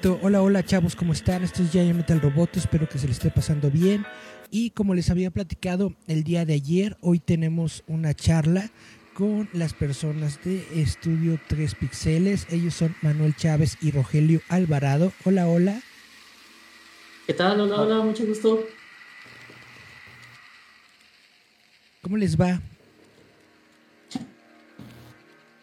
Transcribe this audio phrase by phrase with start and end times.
[0.00, 0.26] Perfecto.
[0.26, 1.42] Hola, hola chavos, ¿cómo están?
[1.44, 4.06] Esto es Giant Metal Roboto, espero que se les esté pasando bien.
[4.50, 8.70] Y como les había platicado el día de ayer, hoy tenemos una charla
[9.12, 12.46] con las personas de Estudio 3 Pixeles.
[12.50, 15.12] Ellos son Manuel Chávez y Rogelio Alvarado.
[15.24, 15.82] Hola, hola.
[17.26, 17.60] ¿Qué tal?
[17.60, 18.64] Hola, hola, mucho gusto.
[22.00, 22.58] ¿Cómo les va?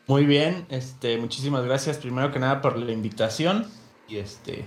[0.06, 3.66] Muy bien, este, muchísimas gracias primero que nada por la invitación
[4.08, 4.66] y este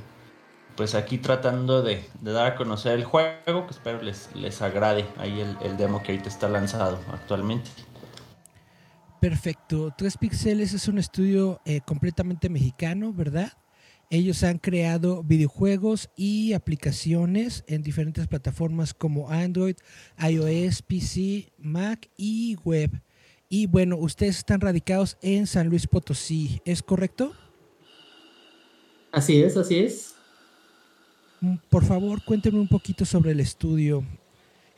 [0.76, 5.40] pues aquí tratando de, dar a conocer el juego que espero les, les agrade ahí
[5.62, 7.70] el, demo que ahorita está lanzado actualmente.
[9.20, 13.52] Perfecto, Tres Pixeles es un estudio eh, completamente mexicano, ¿verdad?
[14.08, 19.76] Ellos han creado videojuegos y aplicaciones en diferentes plataformas como Android,
[20.18, 23.02] iOS, PC, Mac y web.
[23.50, 27.34] Y bueno, ustedes están radicados en San Luis Potosí, ¿es correcto?
[29.12, 30.14] Así es, así es.
[31.40, 34.04] Mm, por favor, cuéntenme un poquito sobre el estudio.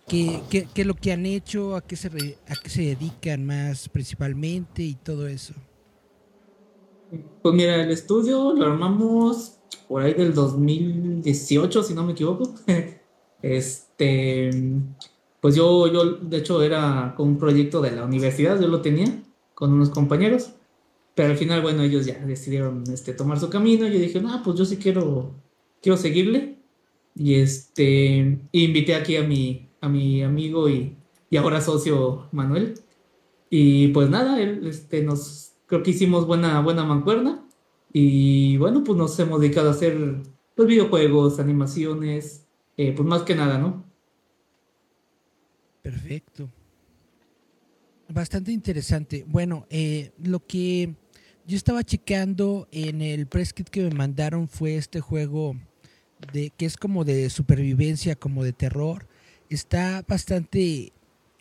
[0.06, 1.76] ¿Qué, qué, qué es lo que han hecho?
[1.76, 2.08] ¿A qué, se
[2.48, 5.54] ¿A qué se dedican más principalmente y todo eso?
[7.42, 12.54] Pues mira, el estudio lo armamos por ahí del 2018, si no me equivoco.
[13.42, 14.50] este,
[15.40, 19.22] pues yo, yo, de hecho, era con un proyecto de la universidad, yo lo tenía
[19.54, 20.54] con unos compañeros.
[21.14, 23.86] Pero al final, bueno, ellos ya decidieron este, tomar su camino.
[23.86, 25.34] Yo dije, no, pues yo sí quiero,
[25.82, 26.58] quiero seguirle.
[27.14, 30.96] Y este, invité aquí a mi, a mi amigo y,
[31.28, 32.74] y ahora socio Manuel.
[33.50, 37.46] Y pues nada, él, este, nos, creo que hicimos buena, buena mancuerna.
[37.92, 40.22] Y bueno, pues nos hemos dedicado a hacer
[40.54, 42.46] pues, videojuegos, animaciones,
[42.78, 43.84] eh, pues más que nada, ¿no?
[45.82, 46.48] Perfecto.
[48.08, 49.24] Bastante interesante.
[49.26, 50.94] Bueno, eh, lo que
[51.46, 55.56] yo estaba checando en el press kit que me mandaron fue este juego
[56.32, 59.06] de que es como de supervivencia, como de terror.
[59.50, 60.92] Está bastante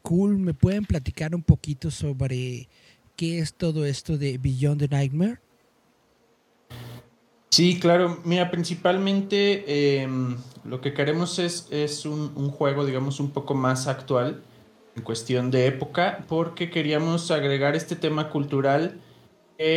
[0.02, 0.38] cool.
[0.38, 2.68] ¿Me pueden platicar un poquito sobre
[3.16, 5.40] qué es todo esto de Beyond the Nightmare?
[7.52, 8.20] Sí, claro.
[8.24, 13.88] Mira, principalmente em, lo que queremos es, es un, un, juego, digamos, un poco más
[13.88, 14.42] actual
[14.96, 19.00] en cuestión de época, porque queríamos agregar este tema cultural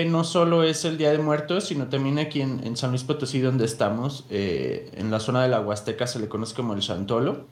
[0.07, 3.65] no solo es el Día de Muertos, sino también aquí en, San Luis Potosí, donde
[3.65, 7.47] estamos, eh, en la zona de la Huasteca, se le conoce como el Santolo.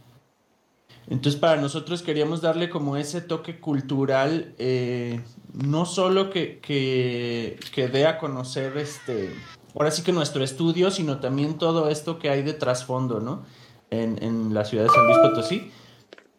[1.09, 5.21] Entonces, para nosotros queríamos darle como ese toque cultural, eh,
[5.53, 9.34] no solo que, que, que, dé a conocer este,
[9.75, 13.44] ahora sí que nuestro estudio, sino también todo esto que hay de trasfondo, ¿no?
[13.91, 15.71] En, en, la ciudad de San Luis Potosí.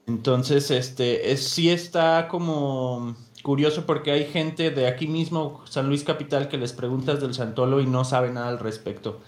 [0.08, 6.04] Entonces, este, es, sí está como curioso porque hay gente de aquí mismo, San Luis
[6.04, 9.20] Capital, que les preguntas del Santolo y no sabe nada al respecto.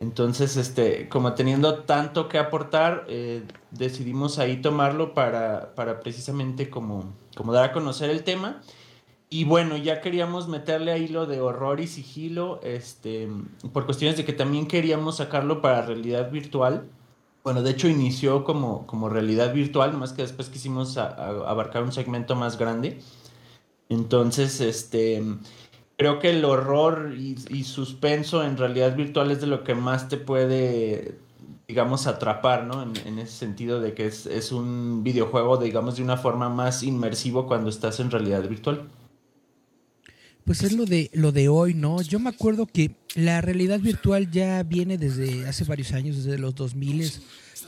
[0.00, 7.14] Entonces, este, como teniendo tanto que aportar, eh, decidimos ahí tomarlo para, para precisamente como,
[7.34, 8.60] como dar a conocer el tema.
[9.30, 13.28] Y bueno, ya queríamos meterle ahí lo de horror y sigilo, este,
[13.72, 16.86] por cuestiones de que también queríamos sacarlo para realidad virtual.
[17.42, 22.36] Bueno, de hecho inició como, como realidad virtual, más que después quisimos abarcar un segmento
[22.36, 23.00] más grande.
[23.88, 25.22] Entonces, este,
[25.96, 30.16] creo que el horror y, suspenso en realidad virtual es de lo que más te
[30.16, 31.18] puede,
[31.68, 32.82] digamos, atrapar, ¿no?
[32.82, 37.46] En, ese sentido de que es, es, un videojuego, digamos, de una forma más inmersivo
[37.46, 38.88] cuando estás en realidad virtual.
[40.44, 42.02] Pues es lo de, lo de hoy, ¿no?
[42.02, 46.54] Yo me acuerdo que la realidad virtual ya viene desde hace varios años, desde los
[46.54, 47.12] 2000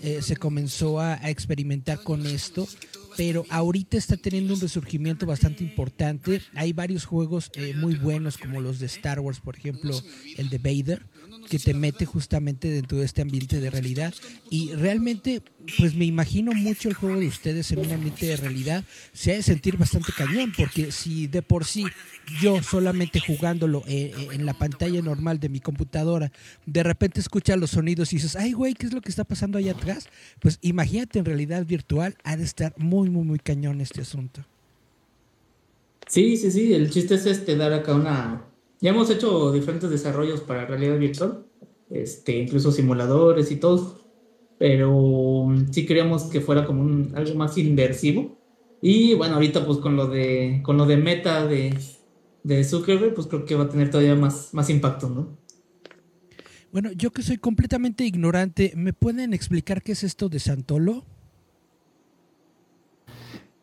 [0.02, 2.68] eh, se comenzó a, experimentar con esto,
[3.16, 6.42] pero ahorita está teniendo un resurgimiento bastante importante.
[6.54, 9.98] Hay varios juegos eh, muy buenos como los de Star Wars, por ejemplo,
[10.36, 11.06] el de Vader,
[11.48, 14.12] que te mete justamente dentro de este ambiente de realidad.
[14.50, 15.42] Y realmente,
[15.78, 18.84] pues me imagino mucho el juego de ustedes en un ambiente de realidad.
[19.12, 21.84] Se ha de sentir bastante cañón, porque si de por sí
[22.40, 26.32] yo solamente jugándolo eh, eh, en la pantalla normal de mi computadora,
[26.66, 29.58] de repente escuchas los sonidos y dices, ay güey, ¿qué es lo que está pasando
[29.58, 30.08] allá atrás?
[30.40, 34.44] Pues imagínate en realidad virtual, ha de estar muy, muy, muy cañón este asunto.
[36.08, 38.44] Sí, sí, sí, el chiste es este dar acá una...
[38.80, 41.46] Ya hemos hecho diferentes desarrollos para realidad virtual,
[41.90, 44.00] este, incluso simuladores y todo,
[44.58, 48.38] pero sí queríamos que fuera como un, algo más inversivo.
[48.82, 51.74] Y bueno, ahorita pues con lo de, con lo de meta de,
[52.42, 55.38] de Zuckerberg, pues creo que va a tener todavía más, más impacto, ¿no?
[56.72, 61.04] Bueno, yo que soy completamente ignorante, ¿me pueden explicar qué es esto de Santolo?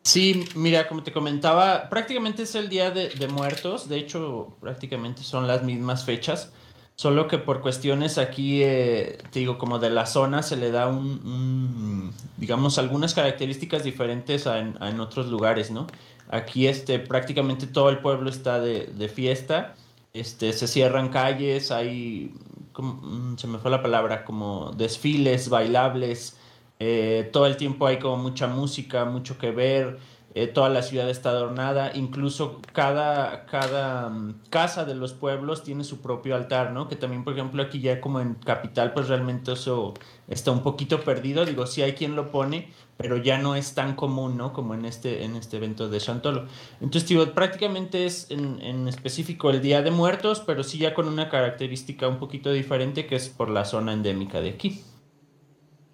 [0.04, 5.46] Sí, mira, como te comentaba, prácticamente es el Día de, Muertos, de hecho prácticamente son
[5.46, 6.52] las mismas fechas,
[6.94, 10.88] solo que por cuestiones aquí, eh, te digo, como de la zona se le da
[10.88, 15.86] un, digamos, algunas características diferentes a en, otros lugares, ¿no?
[16.28, 19.74] Aquí este, prácticamente todo el pueblo está de, de fiesta,
[20.12, 22.34] este, se cierran calles, hay,
[22.72, 26.36] como, mm, se me fue la palabra, como desfiles, bailables,
[26.78, 29.98] eh, todo el tiempo hay como mucha música, mucho que ver,
[30.36, 35.84] eh, toda la ciudad está adornada, incluso cada, cada um, casa de los pueblos tiene
[35.84, 36.88] su propio altar, ¿no?
[36.88, 39.94] Que también, por ejemplo, aquí ya como en capital, pues realmente eso
[40.26, 43.94] está un poquito perdido, digo, sí hay quien lo pone, pero ya no es tan
[43.94, 44.52] común, ¿no?
[44.52, 46.46] Como en este, en este evento de Santolo.
[46.80, 51.28] Entonces, prácticamente es en, en específico el Día de Muertos, pero sí ya con una
[51.28, 54.82] característica un poquito diferente que es por la zona endémica de aquí.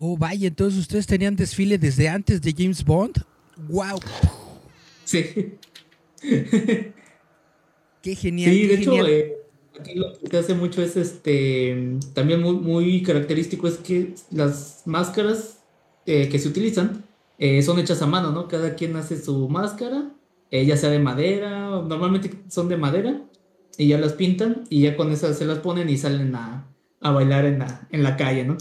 [0.03, 3.23] Oh, vaya, entonces ustedes tenían desfile desde antes de James Bond.
[3.69, 4.01] ¡Wow!
[5.05, 5.53] Sí.
[8.03, 8.51] qué genial.
[8.51, 9.37] Sí, qué de hecho, eh,
[9.79, 11.99] aquí lo que se hace mucho es este.
[12.15, 15.59] También muy, muy característico es que las máscaras
[16.07, 17.05] eh, que se utilizan
[17.37, 18.49] eh, son hechas a mano, ¿no?
[18.49, 20.15] Cada quien hace su máscara,
[20.51, 23.23] ya sea de madera, normalmente son de madera,
[23.77, 26.73] y ya las pintan, y ya con esas se las ponen y salen a,
[27.03, 28.57] a bailar en la, en la calle, ¿no?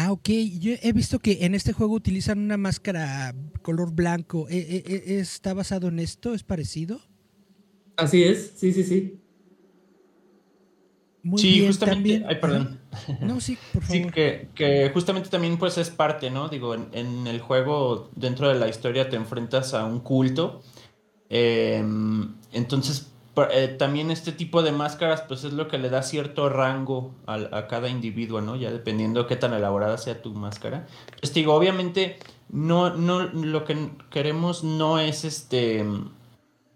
[0.00, 0.28] Ah, ok.
[0.60, 4.48] Yo he visto que en este juego utilizan una máscara color blanco.
[4.48, 6.34] ¿E- e- e- ¿Está basado en esto?
[6.34, 7.00] ¿Es parecido?
[7.96, 9.18] Así es, sí, sí, sí.
[11.24, 12.24] Muy sí, bien, justamente, también.
[12.28, 12.78] ay, perdón.
[13.22, 14.12] No, sí, por Sí, favor.
[14.12, 16.48] que, que justamente también pues es parte, ¿no?
[16.48, 20.62] Digo, en, en el juego, dentro de la historia te enfrentas a un culto.
[21.28, 21.84] eh,
[22.52, 23.10] entonces,
[23.44, 27.52] eh, también este tipo de máscaras pues es lo que le da cierto rango al-
[27.52, 28.56] a, cada individuo, ¿no?
[28.56, 30.86] Ya dependiendo qué tan elaborada sea tu máscara.
[31.20, 32.18] Pues digo, obviamente,
[32.48, 35.84] no, no, lo que queremos no es este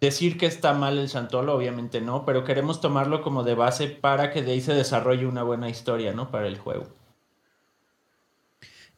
[0.01, 4.31] decir que está mal el Santolo, obviamente no, pero queremos tomarlo como de base para
[4.33, 6.31] que de ahí se desarrolle una buena historia, ¿no?
[6.31, 6.87] Para el juego.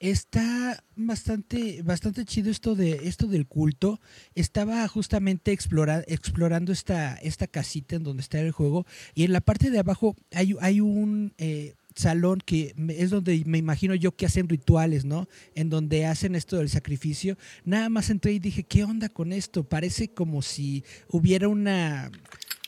[0.05, 4.03] Está bastante, bastante chido esto de esto del culto.
[4.35, 8.85] Estaba justamente explora- explorando esta, esta casita en donde está el juego.
[9.15, 13.56] Y en la parte de abajo hay, hay un eh, salón que es donde me
[13.56, 15.27] imagino yo que hacen rituales, ¿no?
[15.55, 17.39] En donde hacen esto del sacrificio.
[17.65, 19.65] Nada más entré y dije, ¿qué onda con esto?
[19.65, 22.11] Parece como si hubiera una,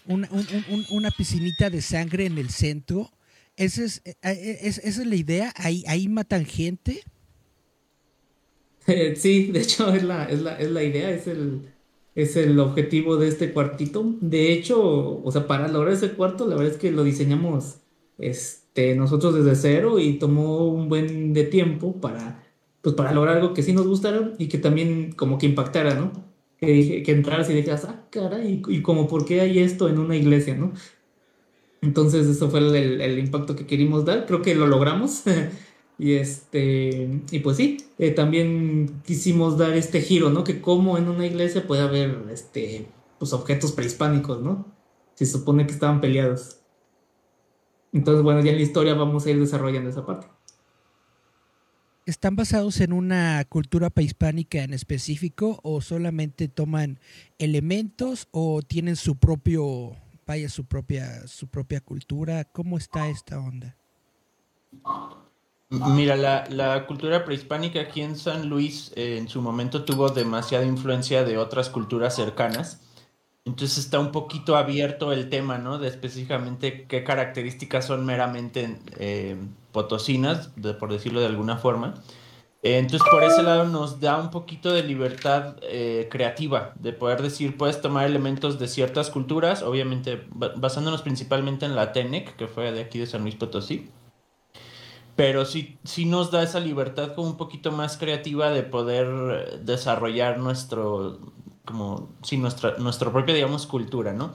[0.06, 3.12] una, un- un- un- una piscinita de sangre en el centro.
[3.58, 5.52] Esa es, eh, eh, es- esa es la idea.
[5.56, 7.02] Ahí, ahí matan gente.
[9.16, 11.72] Sí, de hecho es la, es la, es la idea, es el,
[12.14, 14.04] es el objetivo de este cuartito.
[14.20, 17.78] De hecho, o sea, para lograr ese cuarto, la verdad es que lo diseñamos
[18.18, 22.44] este, nosotros desde cero y tomó un buen de tiempo para,
[22.82, 26.12] pues, para lograr algo que sí nos gustara y que también como que impactara, ¿no?
[26.58, 29.98] Que, que entraras y dijeras, ah, caray, y, y como por qué hay esto en
[29.98, 30.72] una iglesia, ¿no?
[31.82, 34.26] Entonces, eso fue el, el- el impacto que queríamos dar.
[34.26, 35.22] Creo que lo logramos.
[35.98, 40.44] Y este, y pues sí, eh, también quisimos dar este giro, ¿no?
[40.44, 42.86] Que como en una iglesia puede haber este,
[43.18, 44.66] pues objetos prehispánicos, ¿no?
[45.14, 46.58] Se supone que estaban peleados.
[47.92, 50.26] Entonces, bueno, ya en la historia vamos a ir desarrollando esa parte.
[52.04, 57.00] ¿Están basados en una cultura prehispánica en específico o solamente toman
[57.38, 62.44] elementos o tienen su propio, vaya, su propia, su propia cultura?
[62.44, 63.76] ¿Cómo está esta onda?
[65.68, 70.64] Mira, la, la cultura prehispánica aquí en San Luis eh, en su momento tuvo demasiada
[70.64, 72.82] influencia de otras culturas cercanas.
[73.44, 75.78] Entonces está un poquito abierto el tema, ¿no?
[75.78, 79.36] De específicamente qué características son meramente eh,
[79.72, 81.94] potosinas, de- por decirlo de alguna forma.
[82.62, 85.56] Eh, entonces por ese lado nos da un poquito de libertad
[86.10, 91.76] creativa, de poder decir, puedes tomar elementos de ciertas culturas, obviamente ba- basándonos principalmente en
[91.76, 93.90] la TENEC, que fue de aquí de San Luis Potosí.
[95.16, 100.38] Pero sí, sí nos da esa libertad como un poquito más creativa de poder desarrollar
[100.38, 101.18] nuestro,
[101.64, 104.32] como, sí, nuestra, nuestra propia, digamos, cultura, ¿no?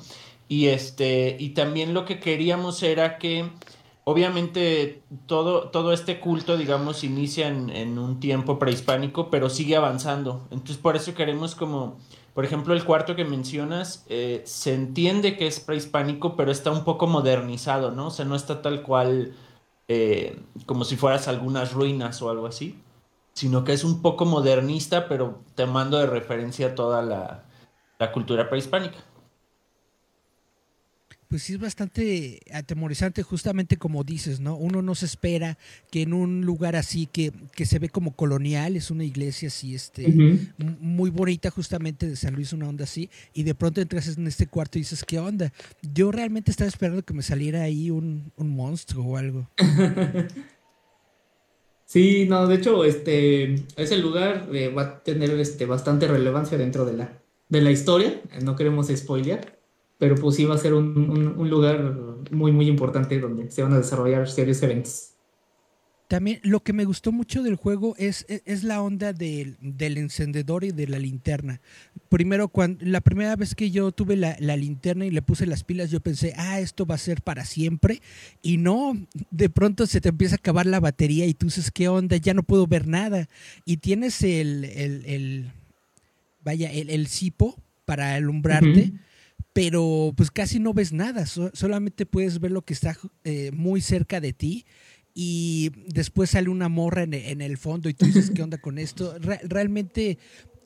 [0.47, 3.49] Y este, y también lo que queríamos era que
[4.03, 10.47] obviamente todo, todo este culto, digamos, inicia en, un tiempo prehispánico, pero sigue avanzando.
[10.51, 11.97] Entonces por eso queremos como,
[12.33, 16.83] por ejemplo, el cuarto que mencionas, eh, se entiende que es prehispánico, pero está un
[16.83, 18.07] poco modernizado, ¿no?
[18.07, 19.33] O sea, no está tal cual
[19.87, 22.79] eh, como si fueras algunas ruinas o algo así,
[23.33, 28.97] sino que es un poco modernista, pero tomando de referencia toda la cultura prehispánica
[31.31, 34.57] pues sí es bastante atemorizante, justamente como dices, ¿no?
[34.57, 35.57] Uno no se espera
[35.89, 39.73] que en un lugar así que, que se ve como colonial, es una iglesia así,
[39.73, 40.13] este,
[40.57, 44.45] muy bonita justamente de San Luis, una onda así, y de pronto entras en este
[44.45, 45.53] cuarto y dices, ¿qué onda?
[45.93, 49.49] Yo realmente estaba esperando que me saliera ahí un, monstruo o algo.
[51.85, 56.83] sí, no, de hecho, este, ese lugar eh, va a tener este, bastante relevancia dentro
[56.83, 59.60] de la, de la historia, no queremos spoilear
[60.01, 61.95] pero pues sí va a ser un, lugar
[62.31, 65.11] muy, muy importante donde se van a desarrollar serios eventos.
[66.07, 70.71] También lo que me gustó mucho del juego es, es, la onda del, encendedor y
[70.71, 71.61] de la linterna.
[72.09, 75.91] Primero, cuando, la primera vez que yo tuve la, linterna y le puse las pilas,
[75.91, 78.01] yo pensé, ah, esto va a ser para siempre.
[78.41, 78.97] Y no,
[79.29, 82.17] de pronto se te empieza a acabar la batería y tú dices, ¿qué onda?
[82.17, 83.29] Ya no puedo ver nada.
[83.65, 85.51] Y tienes el, el,
[86.43, 87.55] vaya, el, el cipo
[87.85, 88.93] para alumbrarte
[89.53, 94.21] pero pues casi no ves nada, solamente puedes ver lo que está eh, muy cerca
[94.21, 94.65] de ti
[95.13, 99.15] y después sale una morra en, el fondo y tú dices, ¿qué onda con esto?
[99.43, 100.17] realmente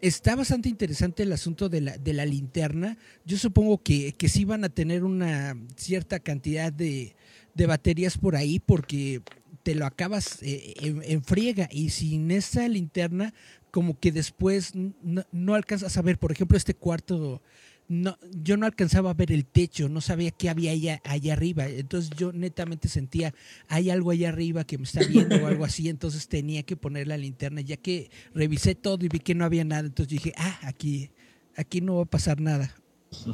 [0.01, 2.97] está bastante interesante el asunto de la, de la linterna.
[3.25, 7.15] Yo supongo que, que sí van a tener una cierta cantidad de,
[7.55, 9.21] baterías por ahí porque
[9.63, 13.33] te lo acabas eh, en, friega y sin esa linterna
[13.71, 17.41] como que después no, no alcanzas a ver, por ejemplo, este cuarto
[17.87, 21.67] no, yo no alcanzaba a ver el techo, no sabía qué había allá, allá arriba.
[21.67, 23.33] Entonces yo netamente sentía,
[23.67, 25.89] hay algo allá arriba que me está viendo o algo así.
[25.89, 27.61] Entonces tenía que poner la linterna.
[27.61, 31.11] Ya que revisé todo y vi que no había nada, entonces dije, ah, aquí,
[31.55, 32.75] aquí no va a pasar nada.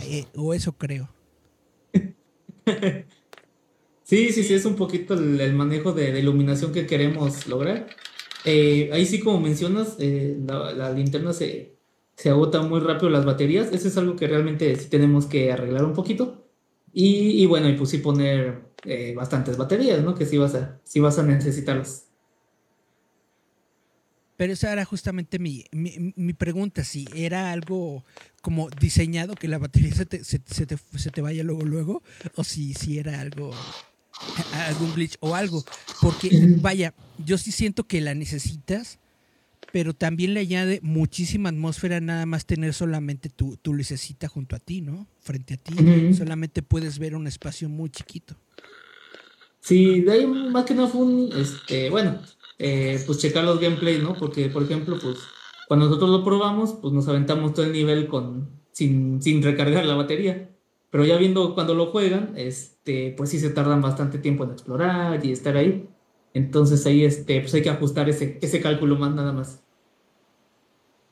[0.02, 1.10] Eh, o eso creo.
[4.04, 7.88] Sí, sí, sí, es un poquito el, manejo de, iluminación que queremos lograr.
[8.44, 11.78] Eh, ahí sí, como mencionas, eh, la linterna se,
[12.22, 13.70] se agotan muy rápido las baterías.
[13.72, 16.48] Eso es algo que realmente sí tenemos que arreglar un poquito.
[16.94, 20.14] Y, bueno, y pues sí poner eh, bastantes baterías, ¿no?
[20.14, 22.10] Que sí vas a, sí vas a necesitarlas.
[24.38, 28.04] Pero esa era justamente mi, mi, pregunta, si era algo
[28.44, 32.04] como diseñado que la batería se te, se, te, se te, vaya luego luego,
[32.36, 33.52] o si, si era algo,
[34.68, 35.64] algún glitch o algo.
[36.02, 36.94] Porque, vaya,
[37.26, 39.00] yo sí siento que la necesitas
[39.72, 44.60] pero también le añade muchísima atmósfera nada más tener solamente tu, tu lucecita junto a
[44.60, 45.08] ti, ¿no?
[45.20, 46.14] Frente a ti.
[46.14, 48.36] Solamente puedes ver un espacio muy chiquito.
[49.62, 52.20] Sí, de ahí más que no fue un, este, bueno,
[52.58, 54.16] eh, pues checar los gameplays, ¿no?
[54.16, 55.18] Porque, por ejemplo, pues
[55.68, 59.96] cuando nosotros lo probamos, pues nos aventamos todo el nivel con, sin, sin recargar la
[59.96, 60.50] batería.
[60.90, 65.26] Pero ya viendo cuando lo juegan, este, pues sí se tardan bastante tiempo en explorar
[65.26, 65.88] y estar ahí.
[66.34, 69.60] Entonces ahí este, pues hay que ajustar ese, ese cálculo más nada más.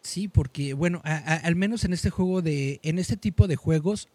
[0.01, 4.07] Sí, porque bueno, al menos en este juego de, en este tipo de juegos,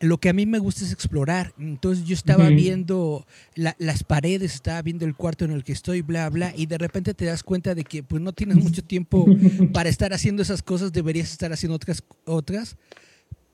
[0.00, 1.52] lo que a mí me gusta es explorar.
[1.58, 6.30] Entonces yo estaba viendo las paredes, estaba viendo el cuarto en el que estoy, bla,
[6.30, 9.26] bla, y de repente te das cuenta de que pues no tienes mucho tiempo
[9.72, 12.76] para estar haciendo esas cosas, deberías estar haciendo otras, otras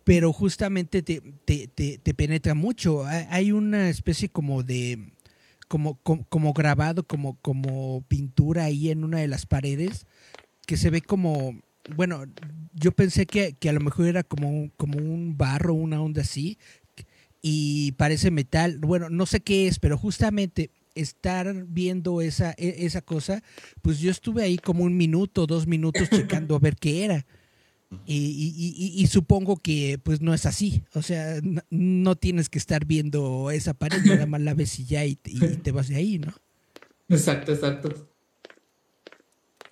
[0.04, 3.04] pero justamente te, te, te penetra mucho.
[3.06, 5.12] Hay una especie como de
[5.70, 10.04] como, como, grabado, como, como pintura ahí en una de las paredes,
[10.66, 11.62] que se ve como,
[11.94, 12.24] bueno,
[12.74, 16.58] yo pensé que, a lo mejor era como como un barro, una onda así,
[17.40, 18.78] y parece metal.
[18.80, 23.40] Bueno, no sé qué es, pero justamente estar viendo esa, e, esa cosa,
[23.80, 27.26] pues yo estuve ahí como un minuto, dos minutos checando a ver qué era.
[28.06, 30.84] Y, supongo que pues no es así.
[30.94, 35.04] O sea, no, tienes que estar viendo esa pared, nada más la ves y ya
[35.04, 36.32] y, te vas de ahí, ¿no?
[37.08, 38.08] Exacto, exacto.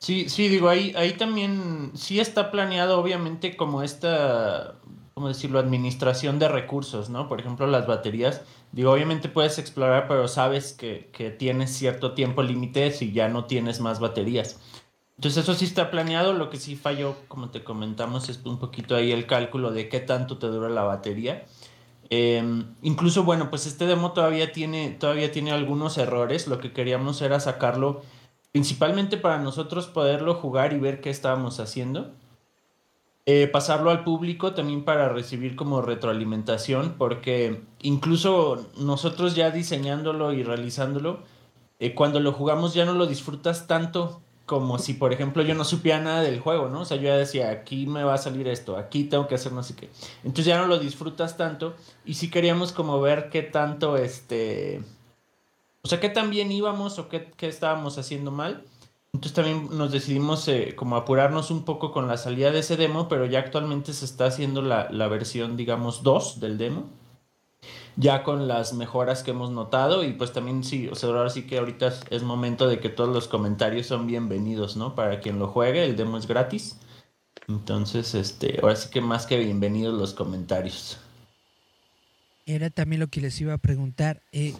[0.00, 4.76] Sí, sí, digo, ahí, ahí también sí está planeado, obviamente, como esta,
[5.14, 7.28] ¿cómo decirlo?, administración de recursos, ¿no?
[7.28, 8.42] Por ejemplo, las baterías.
[8.70, 13.46] Digo, obviamente puedes explorar, pero sabes que, que tienes cierto tiempo límite si ya no
[13.46, 14.60] tienes más baterías.
[15.18, 18.94] Entonces eso sí está planeado, lo que sí falló, como te comentamos, es un poquito
[18.96, 21.44] ahí el cálculo de qué tanto te dura la batería.
[22.10, 26.46] Em, incluso, bueno, pues este demo todavía tiene, todavía tiene algunos errores.
[26.48, 28.02] Lo que queríamos era sacarlo
[28.52, 32.14] principalmente para nosotros poderlo jugar y ver qué estábamos haciendo.
[33.26, 40.42] eh, pasarlo al público también para recibir como retroalimentación, porque incluso nosotros ya diseñándolo y
[40.42, 41.22] realizándolo,
[41.78, 45.62] eh, cuando lo jugamos ya no lo disfrutas tanto como si, por ejemplo, yo no
[45.62, 46.80] supiera nada del juego, ¿no?
[46.80, 49.52] O sea, yo ya decía, aquí me va a salir esto, aquí tengo que hacer
[49.52, 49.90] no sé qué.
[50.24, 51.74] Entonces ya no lo disfrutas tanto
[52.06, 54.80] y sí queríamos como ver qué tanto, este,
[55.82, 58.64] o sea, qué tan bien íbamos o qué, qué estábamos haciendo mal.
[59.12, 63.06] Entonces también nos decidimos eh, como apurarnos un poco con la salida de ese demo,
[63.06, 66.88] pero ya actualmente se está haciendo la, la versión, digamos, 2 del demo.
[67.96, 71.46] Ya con las mejoras que hemos notado y pues también sí, o sea, ahora sí
[71.46, 74.94] que ahorita es momento de que todos los comentarios son bienvenidos, ¿no?
[74.94, 76.78] Para quien lo juegue, el demo es gratis.
[77.48, 80.98] Entonces, este, ahora sí que más que bienvenidos los comentarios.
[82.48, 84.54] Era también lo que les iba a preguntar, eh,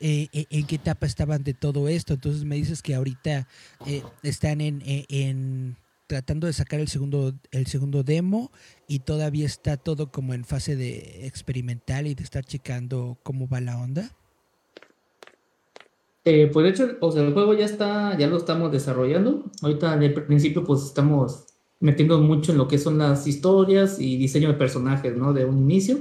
[0.00, 2.14] eh, eh, ¿en qué etapa estaban de todo esto?
[2.14, 3.46] Entonces me dices que ahorita
[4.22, 5.76] están en,
[6.14, 8.52] tratando de sacar el segundo, el segundo demo
[8.86, 13.60] y todavía está todo como en fase de experimental y de estar checando cómo va
[13.60, 14.12] la onda.
[16.22, 19.50] pues de hecho, o sea, el juego ya está, ya lo estamos desarrollando.
[19.60, 21.46] Ahorita de principio pues estamos
[21.80, 25.32] metiendo mucho en lo que son las historias y diseño de personajes, ¿no?
[25.32, 25.98] De un inicio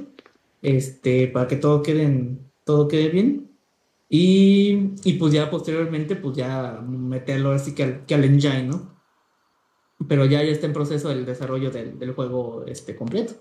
[0.62, 3.50] este, para que todo quede, todo quede bien.
[4.10, 8.93] Y, y, pues ya posteriormente, pues ya meterlo así que al, que al engine, ¿no?
[10.08, 13.36] Pero ya, está en proceso el desarrollo del, del juego este, completo.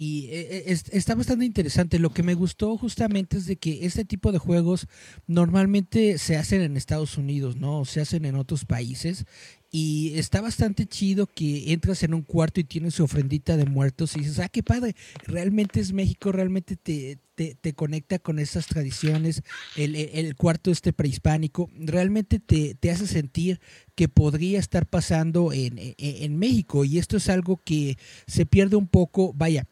[0.00, 1.98] Y eh, eh, está bastante interesante.
[1.98, 4.86] Lo que me gustó justamente es de que este tipo de juegos
[5.26, 7.84] normalmente se hacen en Estados Unidos, ¿no?
[7.84, 9.24] Se hacen en otros países.
[9.70, 14.16] Y está bastante chido que entras en un cuarto y tienes su ofrendita de muertos
[14.16, 19.42] y dices, ah, qué padre, realmente es México, realmente te, te, conecta con esas tradiciones,
[19.76, 23.60] el, el, cuarto este prehispánico, realmente te, te, hace sentir
[23.94, 26.86] que podría estar pasando en, en México.
[26.86, 29.66] Y esto es algo que se pierde un poco, vaya,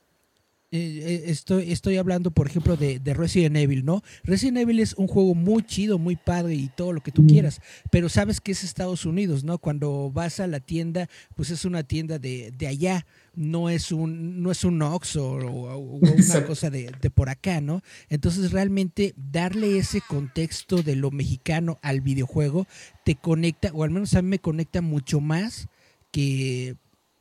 [0.72, 4.02] eh, eh, estoy, estoy hablando, por ejemplo, de, Resident Evil, ¿no?
[4.24, 7.60] Resident Evil es un juego muy chido, muy padre y todo lo que tú quieras,
[7.92, 9.58] pero sabes que es Estados Unidos, ¿no?
[9.58, 13.06] Cuando vas a la tienda, pues es una tienda de, allá,
[13.36, 17.82] no es un, no es un Ox o, una cosa de, de, por acá, ¿no?
[18.08, 22.66] Entonces realmente darle ese contexto de lo mexicano al videojuego
[23.04, 25.68] te conecta, o al menos a mí me conecta mucho más
[26.10, 26.76] que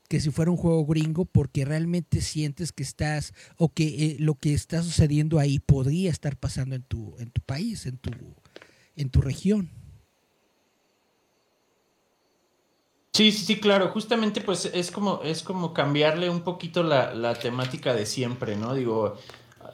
[0.08, 4.36] que si fuera un juego gringo porque realmente sientes que estás o que eh, lo
[4.36, 8.12] que está sucediendo ahí podría estar pasando en tu en tu país, en tu
[8.96, 9.70] en tu región.
[13.16, 13.88] Sí, sí, claro.
[13.88, 18.74] Justamente pues es como, es como cambiarle un poquito la, temática de siempre, ¿no?
[18.74, 19.16] Digo,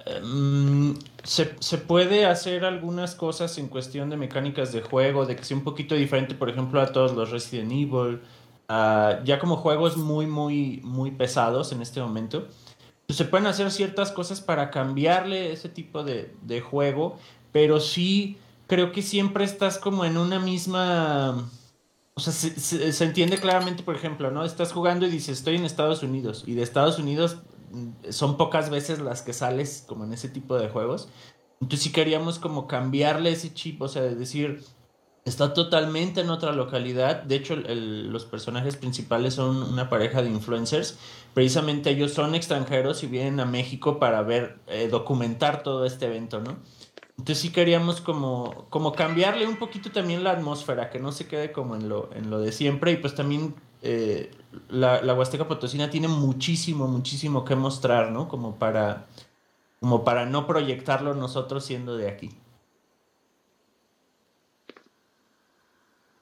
[0.05, 5.43] em, se, se, puede hacer algunas cosas en cuestión de mecánicas de juego, de que
[5.43, 8.21] sea un poquito diferente, por ejemplo, a todos los Resident Evil,
[8.73, 12.47] Ah, ya como juegos muy, muy, muy pesados en este momento,
[13.05, 17.17] pues se pueden hacer ciertas cosas para cambiarle ese tipo de, de juego,
[17.51, 21.49] pero sí creo que siempre estás como en una misma...
[22.13, 24.45] O sea, se, se, entiende claramente, por ejemplo, ¿no?
[24.45, 26.45] Estás jugando y dices, estoy en Estados Unidos.
[26.47, 27.39] Y de Estados Unidos
[27.71, 31.09] mm, son pocas veces las que sales como en ese tipo de juegos.
[31.59, 34.63] Entonces sí queríamos como cambiarle ese chip, o sea, de decir,
[35.23, 37.21] Está totalmente en otra localidad.
[37.21, 40.97] De hecho, los personajes principales son una pareja de influencers.
[41.35, 46.39] Precisamente ellos son extranjeros y vienen a México para ver, eh, documentar todo este evento,
[46.39, 46.57] ¿no?
[47.19, 51.51] Entonces sí queríamos como, como cambiarle un poquito también la atmósfera, que no se quede
[51.51, 52.93] como en lo, en lo de siempre.
[52.93, 53.53] Y pues también
[53.83, 54.31] eh,
[54.69, 58.27] la, la Huasteca Potosina tiene muchísimo, muchísimo que mostrar, ¿no?
[58.27, 59.05] Como para,
[59.79, 62.31] como para no proyectarlo nosotros siendo de aquí.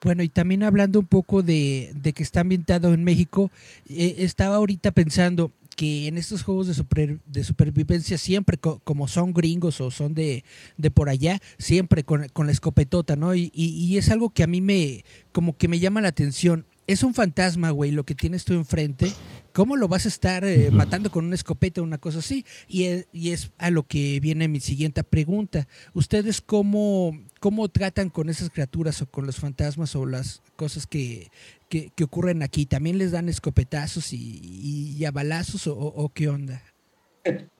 [0.01, 3.51] Bueno, y también hablando un poco de, que está ambientado en México,
[3.89, 9.79] eh, estaba ahorita pensando que en estos juegos de, de supervivencia siempre, como son gringos
[9.81, 10.43] o son de,
[10.77, 13.35] de por allá, siempre con, la escopetota, ¿no?
[13.35, 16.65] Y, y, es algo que a mí me, como que me llama la atención.
[16.89, 19.11] Es un fantasma, güey, lo que tienes tú enfrente.
[19.53, 22.47] ¿Cómo lo vas a estar eh, matando con una escopeta o una cosa así?
[22.67, 25.67] Y es, y es a lo que viene mi siguiente pregunta.
[25.93, 31.29] ¿Ustedes cómo, cómo tratan con esas criaturas o con los fantasmas o las cosas que,
[31.69, 32.65] que, ocurren aquí?
[32.65, 36.59] ¿También les dan escopetazos y, y, a balazos o, qué onda?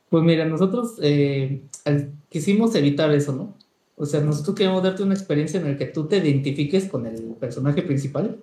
[0.10, 1.62] Pues mira, nosotros eh,
[2.30, 3.56] quisimos evitar eso, ¿no?
[3.96, 7.36] O sea, nosotros queremos darte una experiencia en la que tú te identifiques con el
[7.40, 8.40] personaje principal,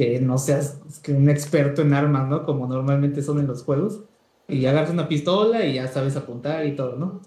[0.00, 2.46] que no seas un experto en armas, ¿no?
[2.46, 4.00] Como normalmente son en los juegos,
[4.48, 7.20] y agarras una pistola y ya sabes apuntar y todo, ¿no?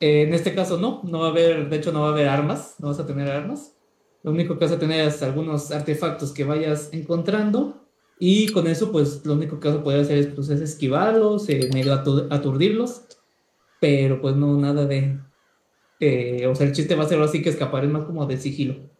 [0.00, 2.74] en este caso no, no va a haber, de hecho no va a haber armas,
[2.80, 3.76] no vas a tener armas.
[4.24, 7.86] Lo único que vas a tener es algunos artefactos que vayas encontrando
[8.18, 11.48] Y con eso, pues lo único que vas a poder hacer es, pues, es esquivarlos,
[11.48, 13.04] eh, medio aturdirlos,
[13.80, 15.20] pero pues no nada de...
[16.50, 18.95] o sea, el chiste va a ser así que escapar es más como de sigilo.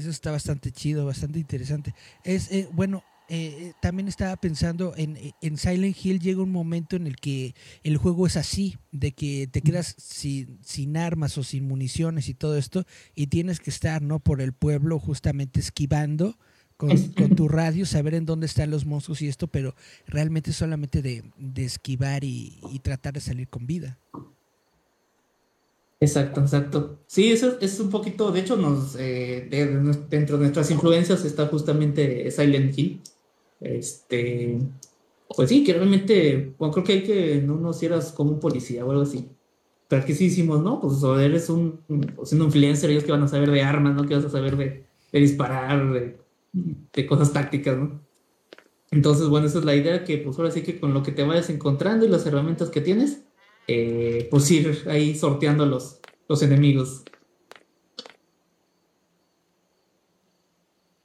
[0.00, 1.94] Eso está bastante chido, bastante interesante.
[2.24, 7.06] Es, eh, bueno, eh, también estaba pensando en, en, Silent Hill llega un momento en
[7.06, 11.68] el que el juego es así, de que te quedas sin, sin, armas o sin
[11.68, 14.18] municiones y todo esto, y tienes que estar, ¿no?
[14.18, 16.38] Por el pueblo justamente esquivando
[16.76, 19.74] con, tu radio, saber en dónde están los monstruos y esto, pero
[20.06, 23.98] realmente solamente de, de esquivar y, tratar de salir con vida.
[26.02, 26.98] Exacto, exacto.
[27.06, 29.46] Sí, eso es un poquito, de hecho, nos eh,
[30.08, 33.00] dentro de nuestras influencias está justamente Silent Hill.
[33.60, 34.58] Este,
[35.36, 38.84] pues sí, que realmente, bueno, creo que hay que no nos hicieras como un policía
[38.86, 39.28] o algo así.
[39.88, 40.80] Pero que sí hicimos, ¿no?
[40.80, 42.06] Pues o eres un, un
[42.42, 44.06] influencer, ellos que van a saber de armas, ¿no?
[44.06, 46.18] Que vas a saber de, de disparar, de,
[46.94, 48.00] de cosas tácticas, ¿no?
[48.90, 51.22] Entonces, bueno, esa es la idea, que pues ahora sí que con lo que te
[51.24, 53.22] vayas encontrando y las herramientas que tienes,
[53.72, 57.04] eh, pues ir ahí sorteando los, los enemigos.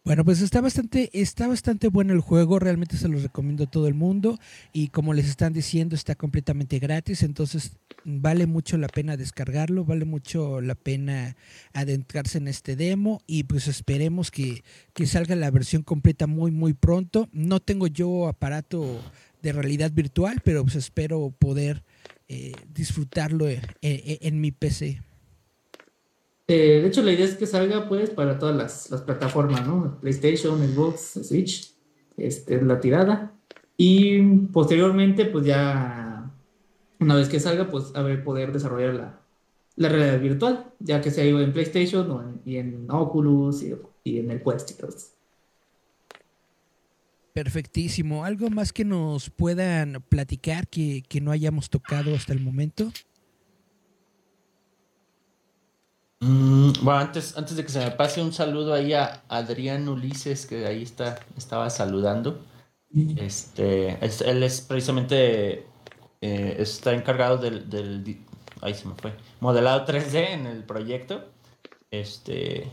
[0.03, 3.87] Bueno, pues está bastante, está bastante bueno el juego, realmente se los recomiendo a todo
[3.87, 4.39] el mundo
[4.71, 10.05] y como les están diciendo está completamente gratis, entonces vale mucho la pena descargarlo, vale
[10.05, 11.35] mucho la pena
[11.73, 14.63] adentrarse en este demo y pues esperemos que,
[15.05, 17.27] salga la versión completa muy muy pronto.
[17.31, 19.01] No tengo yo aparato
[19.41, 21.83] de realidad virtual, pero pues espero poder
[22.27, 23.47] eh, disfrutarlo
[23.81, 25.01] en mi PC.
[26.47, 28.55] Eh, de hecho, la idea es que salga pues para todas
[28.89, 29.99] las, plataformas, ¿no?
[29.99, 31.73] PlayStation, Xbox, Switch,
[32.17, 33.33] este, la tirada.
[33.77, 34.21] Y
[34.53, 36.31] posteriormente, pues ya,
[36.99, 38.93] una vez que salga, pues a ver, poder desarrollar
[39.75, 43.63] la, realidad virtual, ya que se ha ido en PlayStation y en Oculus
[44.03, 44.73] y, en el Quest y
[47.35, 48.23] Perfectísimo.
[48.23, 52.93] ¿Algo más que nos puedan platicar que, que no hayamos tocado hasta el momento?
[56.21, 60.45] Mm, bueno, antes, antes de que se me pase un saludo ahí a Adrián Ulises,
[60.45, 62.41] que ahí está, estaba saludando.
[63.17, 65.65] Este, él es precisamente,
[66.21, 68.17] eh, está encargado del, del,
[68.61, 71.25] ahí se me fue, modelado 3D en el proyecto.
[71.91, 72.71] Este,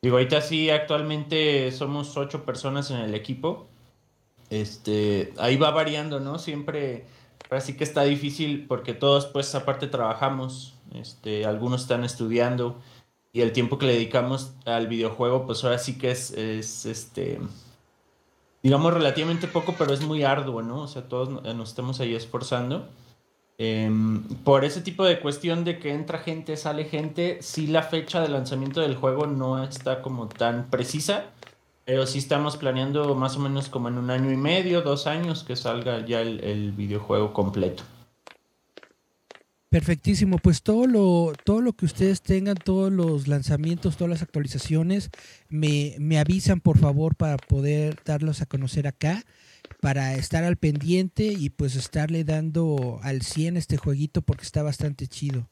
[0.00, 3.66] digo, ahorita sí, actualmente somos ocho personas en el equipo.
[4.50, 6.38] Este, ahí va variando, ¿no?
[6.38, 7.06] Siempre,
[7.50, 12.80] así que está difícil porque todos, pues, aparte trabajamos este, algunos están estudiando
[13.32, 17.38] y el tiempo que le dedicamos al videojuego, pues ahora sí que es, es este,
[18.62, 20.82] digamos, relativamente poco, pero es muy arduo, ¿no?
[20.82, 22.88] O sea, todos nos estamos ahí esforzando.
[23.58, 28.20] Em, por ese tipo de cuestión de que entra gente, sale gente, sí la fecha
[28.20, 31.26] de lanzamiento del juego no está como tan precisa,
[31.86, 35.44] pero sí estamos planeando más o menos como en un año y medio, dos años
[35.44, 37.84] que salga ya el videojuego completo.
[39.76, 45.10] Perfectísimo, pues todo lo, todo lo que ustedes tengan, todos los lanzamientos, todas las actualizaciones,
[45.48, 49.22] me, me avisan por favor para poder darlos a conocer acá,
[49.82, 55.08] para estar al pendiente y pues estarle dando al 100 este jueguito porque está bastante
[55.08, 55.46] chido.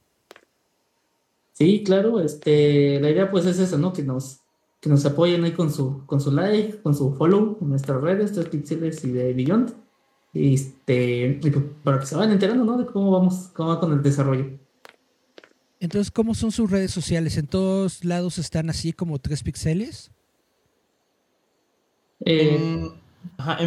[1.53, 3.93] Sí, claro, este, la idea pues es esa, ¿no?
[3.93, 4.44] Que nos,
[4.85, 8.35] que nos apoyen ahí con su, con su like, con su follow en nuestras redes,
[8.35, 9.73] 3 pixeles y de Beyond
[10.35, 11.41] este,
[11.83, 12.77] para que se vayan enterando, ¿no?
[12.77, 14.59] De cómo vamos, cómo va con el desarrollo.
[15.81, 17.39] Entonces, ¿cómo son sus redes sociales?
[17.39, 20.11] ¿En todos lados están así como tres píxeles?
[22.21, 22.93] en,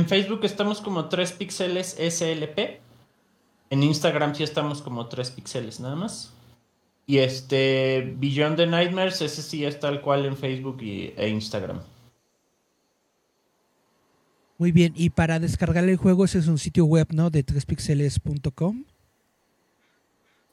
[0.08, 2.80] Facebook estamos como 3 píxeles SLP.
[3.72, 6.37] En Instagram sí estamos como 3 píxeles nada más.
[7.10, 11.80] Y este Beyond the Nightmares, ese sí es tal cual en Facebook y, e Instagram.
[14.58, 17.30] Muy bien, y para descargar el juego ese es un sitio web, ¿no?
[17.30, 18.84] De 3pixeles.com.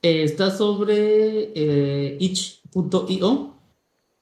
[0.03, 3.55] Eh, está sobre eh, itch.io.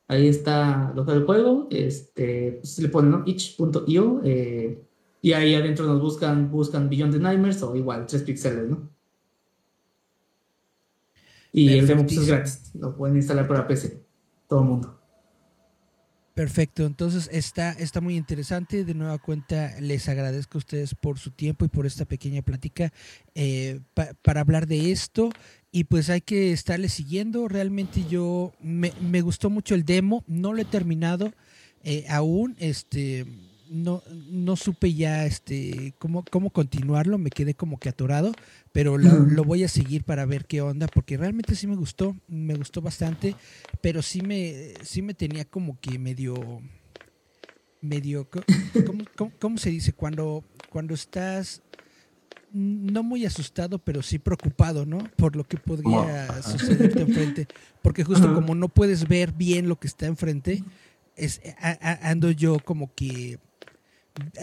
[0.08, 1.66] Ahí está lo del juego.
[1.70, 3.24] Este, pues, se le pone, ¿no?
[3.26, 4.22] itch.io.
[4.24, 4.82] Eh,
[5.20, 8.91] y ahí adentro nos buscan, buscan Beyond the Nightmares o igual 3 píxeles, ¿no?
[11.52, 12.70] Y el demo pues, es gratis.
[12.74, 14.02] Lo pueden instalar para PC.
[14.48, 14.98] Todo el mundo.
[16.34, 18.84] Perfecto, entonces está, está muy interesante.
[18.86, 22.90] De nueva cuenta, les agradezco a ustedes por su tiempo y por esta pequeña plática
[23.34, 23.80] eh,
[24.22, 25.30] para hablar de esto.
[25.70, 27.48] Y pues hay que estarle siguiendo.
[27.48, 31.32] Realmente yo me, me gustó mucho el demo, no lo he terminado
[31.84, 32.56] eh, aún.
[32.58, 33.26] Este
[33.72, 38.32] no, no supe ya este cómo, cómo continuarlo, me quedé como que atorado,
[38.70, 42.54] pero lo, voy a seguir para ver qué onda, porque realmente sí me gustó, me
[42.54, 43.34] gustó bastante,
[43.80, 46.60] pero sí me, sí me tenía como que medio
[47.80, 48.28] medio,
[49.40, 49.92] ¿cómo, se dice?
[49.92, 51.62] Cuando, cuando estás
[52.52, 54.98] no muy asustado, pero sí preocupado, ¿no?
[55.16, 57.48] Por lo que podría sucederte enfrente.
[57.82, 60.62] Porque justo como no puedes ver bien lo que está enfrente,
[61.16, 61.40] es,
[62.02, 63.40] ando yo como que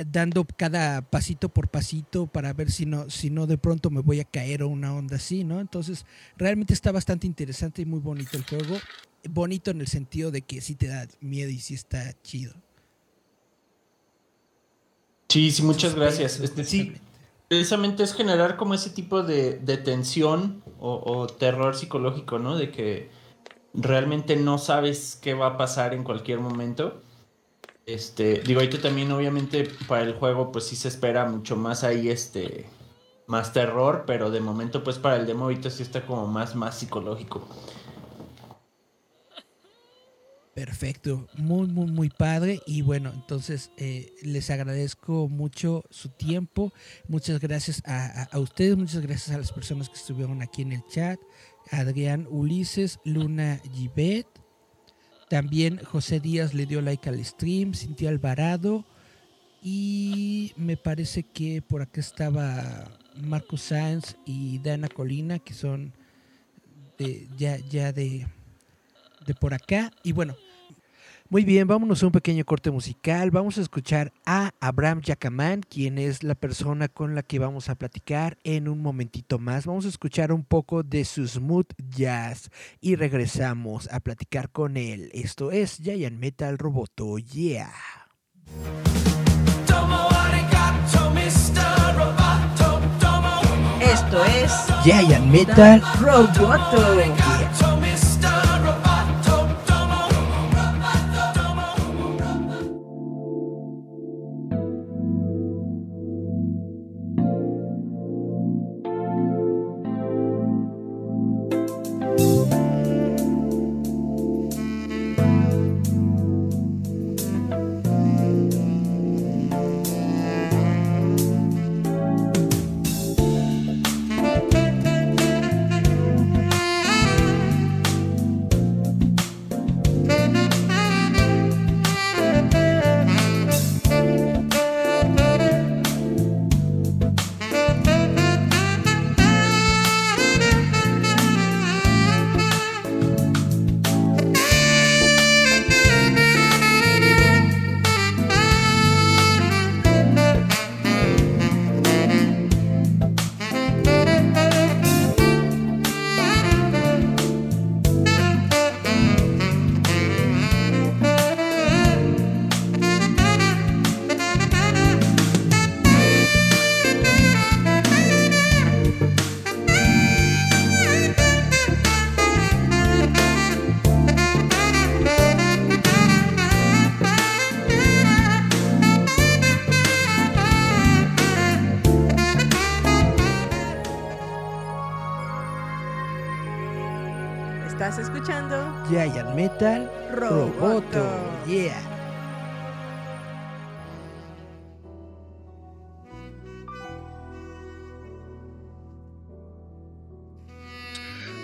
[0.06, 4.20] dando cada pasito por pasito para ver si no, si no de pronto me voy
[4.20, 5.60] a caer o una onda así, ¿no?
[5.60, 6.06] Entonces,
[6.38, 8.78] realmente está bastante interesante y muy bonito el juego.
[9.30, 12.54] Bonito en el sentido de que sí te da miedo y sí está chido.
[15.30, 16.40] Sí, sí, muchas gracias.
[16.40, 16.94] Este, sí,
[17.48, 19.54] precisamente es generar como ese tipo de,
[19.84, 22.58] tensión o, o, terror psicológico, ¿no?
[22.58, 23.12] De que
[23.76, 27.04] realmente no sabes qué va a pasar en cualquier momento.
[27.94, 32.10] Este, digo, ahorita también obviamente para el juego pues sí se espera mucho más ahí
[32.10, 32.68] este
[33.28, 36.78] más terror, pero de momento pues para el demo ahorita sí está como más más
[36.78, 37.48] psicológico.
[40.54, 42.60] Perfecto, muy, muy, muy padre.
[42.66, 46.74] Y bueno, entonces eh, les agradezco mucho su tiempo.
[47.08, 50.84] Muchas gracias a, a, ustedes, muchas gracias a las personas que estuvieron aquí en el
[50.88, 51.18] chat.
[51.72, 54.28] Adrián Ulises, Luna Gibet,
[55.30, 58.86] también José Díaz le dio like al stream, Cintia Alvarado.
[59.62, 65.94] Y me parece que por acá estaba Marco Sáenz y Dana Colina, que son
[67.38, 68.28] ya, ya de,
[69.26, 69.92] de por acá.
[70.04, 70.36] Y bueno,
[71.30, 73.30] muy bien, vámonos a un pequeño corte musical.
[73.30, 77.76] Vamos a escuchar a Abraham Yacamán, quien es la persona con la que vamos a
[77.76, 79.68] platicar en un momentito más.
[79.68, 82.50] Vamos a escuchar un poco de su smooth jazz
[82.82, 85.12] y regresamos a platicar con él.
[85.14, 87.72] Esto es Giant Metal Roboto, yeah.
[93.82, 94.52] Esto es
[94.84, 97.29] Giant Metal Roboto.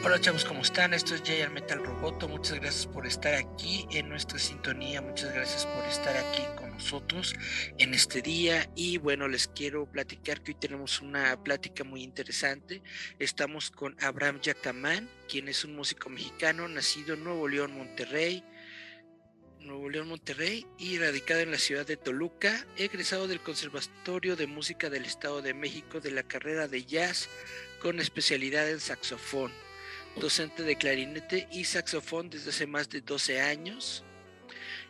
[0.05, 0.93] Hola chavos, ¿cómo están?
[0.93, 2.27] Esto es Giant Metal Roboto.
[2.27, 5.01] Muchas gracias por estar aquí en nuestra sintonía.
[5.01, 7.33] Muchas gracias por estar aquí con nosotros
[7.79, 8.69] en este día.
[8.75, 12.83] Y bueno, les quiero platicar que hoy tenemos una plática muy interesante.
[13.17, 18.43] Estamos con Abraham Yacamán, quien es un músico mexicano nacido en Nuevo León, Monterrey.
[19.59, 24.91] Nuevo León, Monterrey y radicado en la ciudad de Toluca, egresado del Conservatorio de Música
[24.91, 27.27] del Estado de México de la carrera de jazz
[27.81, 29.51] con especialidad en saxofón,
[30.19, 34.04] docente de clarinete y saxofón desde hace más de 12 años.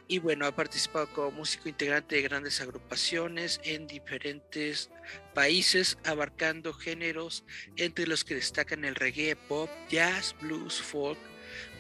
[0.08, 4.92] Y bueno, ha participado como músico integrante de grandes agrupaciones en diferentes
[5.34, 7.44] países, abarcando géneros
[7.76, 11.18] entre los que destacan el reggae, pop, jazz, blues, folk,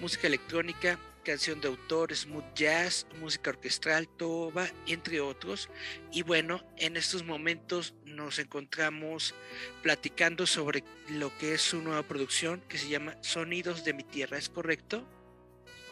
[0.01, 5.69] música electrónica, canción de autor, smooth jazz, música orquestral, toba, entre otros.
[6.13, 9.33] Y bueno, en estos momentos nos encontramos
[9.81, 14.37] platicando sobre lo que es su nueva producción que se llama Sonidos de mi Tierra,
[14.37, 15.05] ¿es correcto?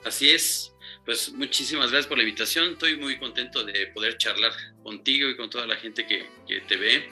[0.06, 0.74] Así es,
[1.06, 2.74] pues muchísimas gracias por la invitación.
[2.74, 4.52] Estoy muy contento de poder charlar
[4.84, 6.28] contigo y con toda la gente que,
[6.67, 7.10] te ve.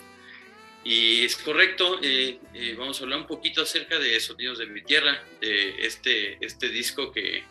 [0.83, 4.81] Y es correcto, eh, eh, vamos a hablar un poquito acerca de Sonidos de mi
[4.83, 7.43] Tierra, de este, este disco que,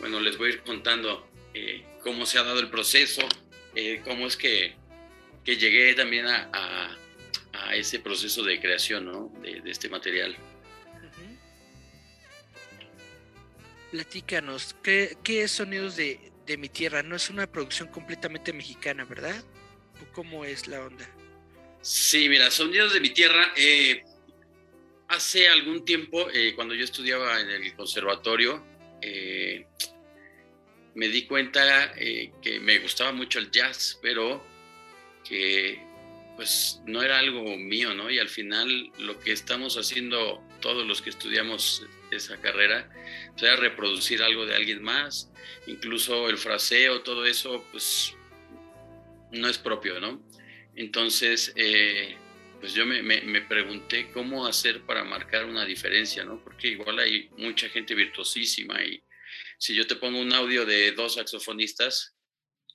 [0.00, 3.26] bueno, les voy a ir contando eh, cómo se ha dado el proceso
[3.74, 4.74] eh, cómo es que,
[5.44, 6.98] que llegué también a, a,
[7.74, 9.32] ese proceso de creación ¿no?
[9.40, 10.36] de, este material.
[13.90, 17.02] Platícanos, ¿qué, ¿qué, es Sonidos de, de, mi Tierra?
[17.02, 19.42] No es una producción completamente mexicana, ¿verdad?
[20.12, 21.08] ¿Cómo es la onda?
[21.80, 24.02] Sí, mira, Sonidos de mi Tierra, eh,
[25.08, 28.62] hace algún tiempo, eh, cuando yo estudiaba en el conservatorio,
[29.02, 29.66] eh,
[30.94, 34.44] me di cuenta eh, que me gustaba mucho el jazz, pero
[35.24, 35.80] que
[36.36, 38.10] pues no era algo mío, ¿no?
[38.10, 42.88] Y al final lo que estamos haciendo todos los que estudiamos esa carrera
[43.32, 45.30] pues, era reproducir algo de alguien más,
[45.66, 48.14] incluso el fraseo, todo eso, pues
[49.30, 50.22] no es propio, ¿no?
[50.74, 52.16] Entonces, eh,
[52.62, 56.40] pues yo me, me, pregunté cómo hacer para marcar una diferencia, ¿no?
[56.44, 59.02] Porque igual hay mucha gente virtuosísima y
[59.58, 62.14] si yo te pongo un audio de dos saxofonistas,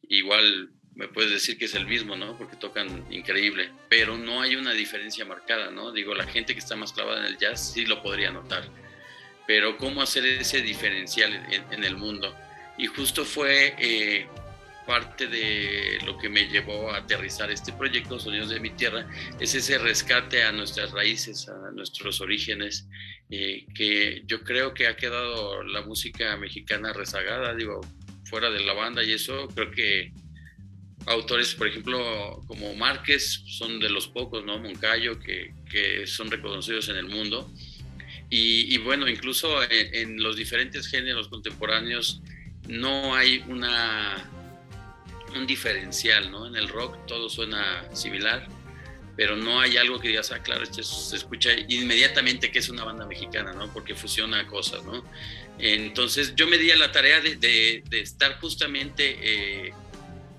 [0.09, 2.37] igual me puedes decir que es el mismo, ¿no?
[2.37, 5.93] Porque tocan increíble, pero no hay una diferencia marcada, ¿no?
[5.93, 8.69] Digo, la gente que está más clavada en el jazz sí lo podría notar,
[9.47, 11.33] pero ¿cómo hacer ese diferencial
[11.71, 12.35] en, el mundo?
[12.77, 14.27] Y justo fue eh,
[14.87, 19.05] parte de lo que me llevó a aterrizar este proyecto, Sonidos de mi Tierra,
[19.39, 22.87] es ese rescate a nuestras raíces, a nuestros orígenes,
[23.29, 27.81] eh, que yo creo que ha quedado la música mexicana rezagada, digo,
[28.23, 30.13] fuera de la banda y eso, creo que
[31.05, 34.57] autores, por ejemplo, como Márquez, son de los pocos, ¿no?
[34.57, 37.51] Moncayo, que, que son reconocidos en el mundo.
[38.29, 42.21] Y, bueno, incluso en, en, los diferentes géneros contemporáneos
[42.67, 44.17] no hay una,
[45.35, 46.47] un diferencial, ¿no?
[46.47, 48.47] En el rock todo suena similar
[49.17, 52.83] pero no hay algo que digas, ah, claro, esto se escucha inmediatamente que es una
[52.83, 53.73] banda mexicana, ¿no?
[53.73, 55.03] Porque fusiona cosas, ¿no?
[55.57, 59.73] Entonces yo me di a la tarea de, de, estar justamente, eh,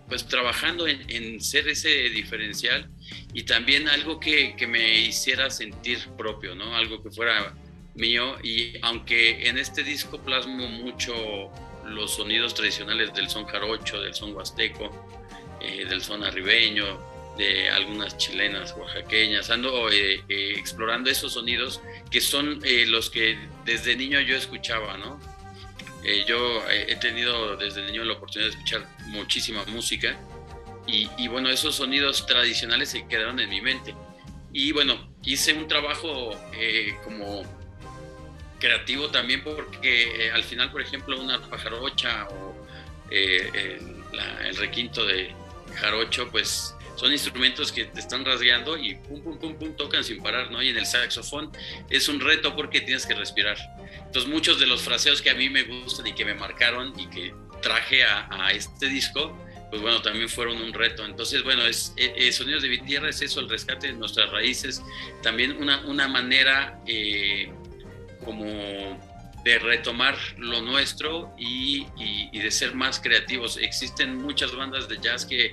[0.08, 2.88] pues trabajando en, en, ser ese diferencial
[3.34, 6.76] y también algo que, que, me hiciera sentir propio, ¿no?
[6.76, 7.52] Algo que fuera
[7.96, 11.50] mío y aunque en este disco plasmo mucho
[11.88, 14.90] los sonidos tradicionales del son jarocho, del son huasteco,
[15.60, 16.98] eh, del son arribeño,
[17.38, 19.48] de algunas chilenas, oaxaqueñas.
[19.48, 24.98] Ando eh, eh, explorando esos sonidos que son eh, los que desde niño yo escuchaba,
[24.98, 25.18] ¿no?
[26.26, 30.18] yo he tenido desde niño la oportunidad de escuchar muchísima música
[30.86, 33.94] y, bueno, esos sonidos tradicionales se quedaron en mi mente.
[34.52, 36.30] Y bueno, hice un trabajo
[37.04, 37.42] como
[38.58, 42.54] creativo también porque al final, por ejemplo, una pajarocha o
[43.10, 45.34] el requinto de
[45.76, 50.20] jarocho, pues son instrumentos que te están rasgueando y pum, pum, pum, pum, tocan sin
[50.20, 50.60] parar, ¿no?
[50.60, 51.52] Y en el saxofón
[51.88, 53.56] es un reto porque tienes que respirar.
[54.04, 57.06] Entonces muchos de los fraseos que a mí me gustan y que me marcaron y
[57.06, 59.36] que traje a, este disco,
[59.70, 61.04] pues bueno, también fueron un reto.
[61.04, 64.82] Entonces, bueno, es, es, Sonidos de mi Tierra es eso, el rescate de nuestras raíces,
[65.22, 67.52] también una, una manera eh,
[68.28, 68.44] como
[69.42, 73.56] de retomar lo nuestro y, y, de ser más creativos.
[73.56, 75.52] Existen muchas bandas de jazz que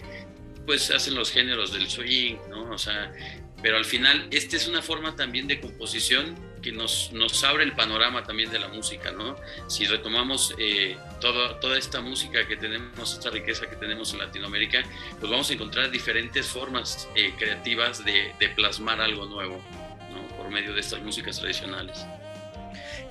[0.66, 2.70] pues hacen los géneros del swing, ¿no?
[2.72, 3.14] O sea,
[3.62, 7.72] pero al final esta es una forma también de composición que nos, nos abre el
[7.72, 9.38] panorama también de la música, ¿no?
[9.70, 14.84] Si retomamos eh, toda esta música que tenemos, esta riqueza que tenemos en Latinoamérica,
[15.18, 19.64] pues vamos a encontrar diferentes formas eh, creativas de, de plasmar algo nuevo,
[20.12, 20.28] ¿no?
[20.36, 22.06] Por medio de estas músicas tradicionales.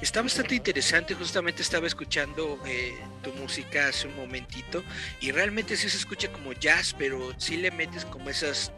[0.01, 4.85] Está bastante interesante, justamente estaba escuchando eh, tu música hace un momentito
[5.21, 8.71] y realmente sí se escucha como jazz, pero sí le metes como esos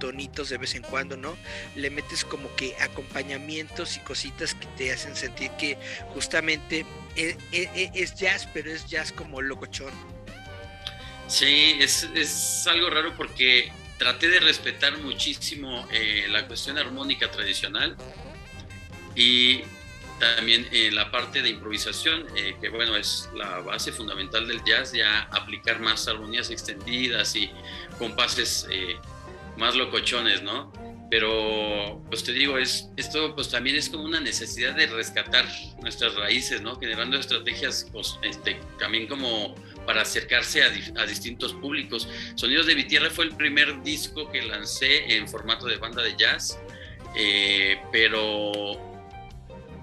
[0.00, 1.36] tonitos de vez en cuando, ¿no?
[1.76, 5.78] Le metes como que acompañamientos y cositas que te hacen sentir que
[6.14, 9.92] justamente es, e, e, es jazz, pero es jazz como locochón.
[11.28, 17.96] Sí, es, es algo raro porque traté de respetar muchísimo eh, la cuestión armónica tradicional
[19.14, 19.62] y
[20.36, 24.92] también en la parte de improvisación, eh, que bueno, es la base fundamental del jazz,
[24.92, 27.50] ya aplicar más armonías extendidas y
[27.98, 28.96] compases eh,
[29.56, 30.72] más locochones, ¿no?
[31.10, 35.44] Pero, pues te digo, es, esto pues también es como una necesidad de rescatar
[35.82, 36.78] nuestras raíces, ¿no?
[36.78, 40.68] Generando estrategias pues, este, también como para acercarse a,
[41.02, 42.08] a, distintos públicos.
[42.36, 46.16] Sonidos de mi tierra fue el primer disco que lancé en formato de banda de
[46.16, 46.58] jazz,
[47.14, 48.91] eh, pero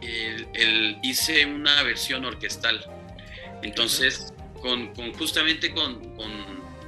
[0.02, 2.86] el, hice una versión orquestal.
[3.62, 6.02] Entonces, con, justamente con,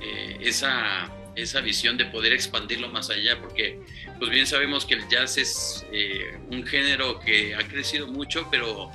[0.02, 3.80] eh, esa, esa, visión de poder expandirlo más allá, porque
[4.18, 8.92] pues bien sabemos que el jazz es eh, un género que ha crecido mucho, pero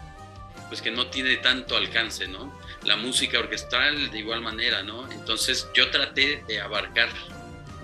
[0.69, 2.53] pues que no tiene tanto alcance, ¿no?
[2.87, 5.11] la música orquestal de igual manera, ¿no?
[5.11, 7.09] Entonces yo traté de abarcar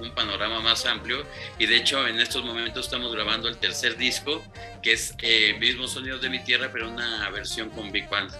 [0.02, 1.24] un panorama más amplio
[1.58, 4.44] y de hecho en estos momentos estamos grabando el tercer disco
[4.82, 8.32] que es eh, Mismos Sonidos de mi Tierra pero una versión con Big Band,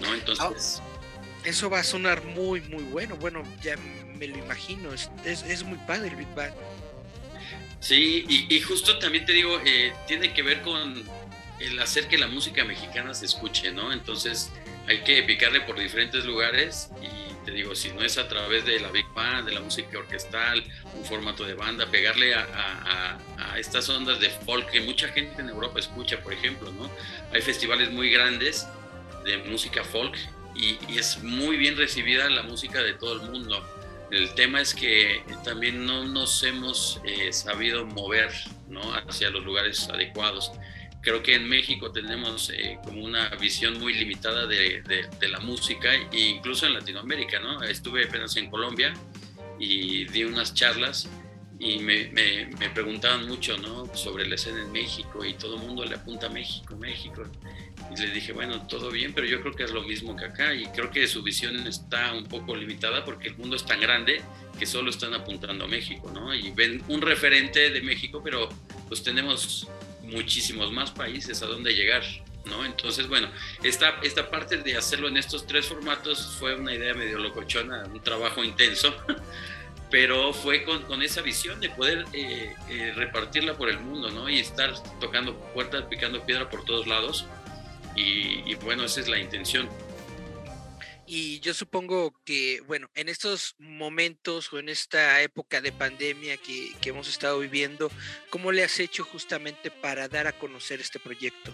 [0.00, 0.14] ¿no?
[0.14, 0.80] Entonces...
[0.80, 0.86] Ah,
[1.44, 3.16] eso va a sonar muy, muy bueno.
[3.16, 3.74] Bueno, ya
[4.18, 4.92] me lo imagino.
[4.92, 6.52] Es, es, muy padre el Big Band.
[7.80, 11.02] Sí, y, y justo también te digo, eh, tiene que ver con
[11.60, 13.92] el hacer que la música mexicana se escuche, ¿no?
[13.92, 14.50] Entonces
[14.86, 18.80] hay que picarle por diferentes lugares y te digo, si no es a través de
[18.80, 20.62] la Big Band, de la música orquestal,
[20.94, 23.18] un formato de banda, pegarle a,
[23.58, 26.90] estas ondas de folk que mucha gente en Europa escucha, por ejemplo, ¿no?
[27.32, 28.66] Hay festivales muy grandes
[29.24, 30.16] de música folk
[30.54, 33.66] y, es muy bien recibida la música de todo el mundo.
[34.10, 38.32] El tema es que también no nos hemos eh, sabido mover
[38.68, 38.80] ¿no?
[38.94, 40.52] hacia los lugares adecuados
[41.00, 44.82] creo que en México tenemos eh, como una visión muy limitada de,
[45.18, 47.62] de, la música e incluso en Latinoamérica, ¿no?
[47.62, 48.92] Estuve apenas en Colombia
[49.58, 51.08] y di unas charlas
[51.58, 53.94] y me, me, me, preguntaban mucho, ¿no?
[53.94, 57.22] Sobre la escena en México y todo el mundo le apunta a México, México.
[57.94, 60.54] Y les dije, bueno, todo bien, pero yo creo que es lo mismo que acá
[60.54, 64.22] y creo que su visión está un poco limitada porque el mundo es tan grande
[64.58, 66.34] que solo están apuntando a México, ¿no?
[66.34, 68.48] Y ven un referente de México, pero
[68.88, 69.68] pues tenemos
[70.10, 72.02] muchísimos más países a donde llegar,
[72.44, 72.64] ¿no?
[72.64, 73.28] Entonces, bueno,
[73.62, 78.02] esta, esta parte de hacerlo en estos tres formatos fue una idea medio locochona, un
[78.02, 78.94] trabajo intenso,
[79.90, 84.28] pero fue con, con esa visión de poder eh, eh, repartirla por el mundo, ¿no?
[84.28, 87.26] Y estar tocando puertas, picando piedra por todos lados.
[87.96, 89.68] Y, y bueno, esa es la intención.
[91.12, 96.72] Y yo supongo que, bueno, en estos momentos o en esta época de pandemia que,
[96.84, 97.90] hemos estado viviendo,
[98.28, 101.52] ¿cómo le has hecho justamente para dar a conocer este proyecto?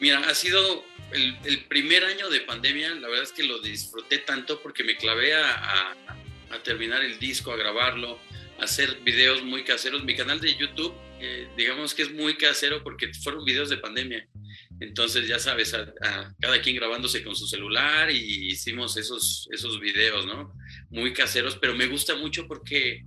[0.00, 4.60] Mira, ha sido el, primer año de pandemia, la verdad es que lo disfruté tanto
[4.62, 5.94] porque me clavé a,
[6.64, 8.18] terminar el disco, a grabarlo,
[8.58, 10.02] a hacer videos muy caseros.
[10.02, 14.26] Mi canal de YouTube, eh, digamos que es muy casero porque fueron videos de pandemia.
[14.80, 20.26] Entonces, ya sabes, a, cada quien grabándose con su celular y hicimos esos, esos videos,
[20.26, 20.52] ¿no?
[20.90, 23.04] Muy caseros, pero me gusta mucho porque,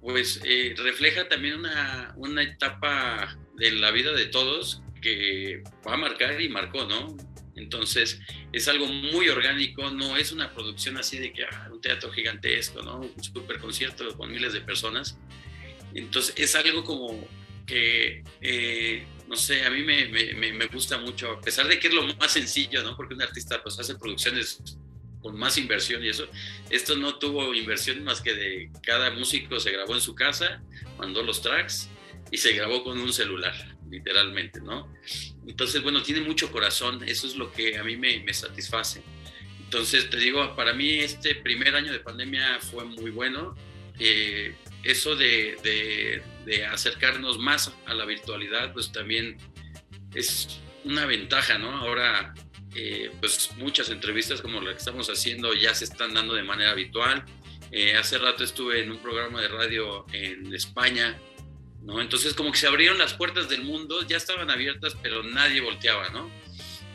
[0.00, 5.96] pues, eh, refleja también una, una etapa de la vida de todos que va a
[5.96, 7.16] marcar y marcó, ¿no?
[7.56, 8.20] Entonces,
[8.52, 12.82] es algo muy orgánico, no es una producción así de que ah, un teatro gigantesco,
[12.82, 13.00] ¿no?
[13.00, 15.18] Un super concierto con miles de personas.
[15.94, 17.28] Entonces, es algo como
[17.66, 21.88] que eh, no sé, a mí me, me, me, gusta mucho, a pesar de que
[21.88, 22.94] es lo más sencillo, ¿no?
[22.94, 24.60] Porque un artista pues hace producciones
[25.22, 26.26] con más inversión y eso,
[26.68, 30.62] esto no tuvo inversión más que de cada músico se grabó en su casa,
[30.98, 31.88] mandó los tracks
[32.30, 33.54] y se grabó con un celular,
[33.88, 34.92] literalmente, ¿no?
[35.46, 39.02] Entonces, bueno, tiene mucho corazón, eso es lo que a mí me, me satisface.
[39.64, 43.56] Entonces, te digo, para mí este primer año de pandemia fue muy bueno.
[43.98, 44.54] Eh,
[44.84, 46.22] eso de,
[46.70, 49.36] acercarnos más a la virtualidad, pues también
[50.14, 51.70] es una ventaja, ¿no?
[51.76, 52.34] Ahora,
[52.74, 56.72] eh, pues muchas entrevistas como la que estamos haciendo ya se están dando de manera
[56.72, 57.24] habitual.
[57.70, 61.18] Eh, hace rato estuve en un programa de radio en España,
[61.82, 62.00] ¿no?
[62.00, 66.08] Entonces como que se abrieron las puertas del mundo, ya estaban abiertas, pero nadie volteaba,
[66.10, 66.30] ¿no?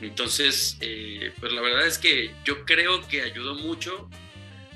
[0.01, 4.09] Entonces, eh, pues la verdad es que yo creo que ayudó mucho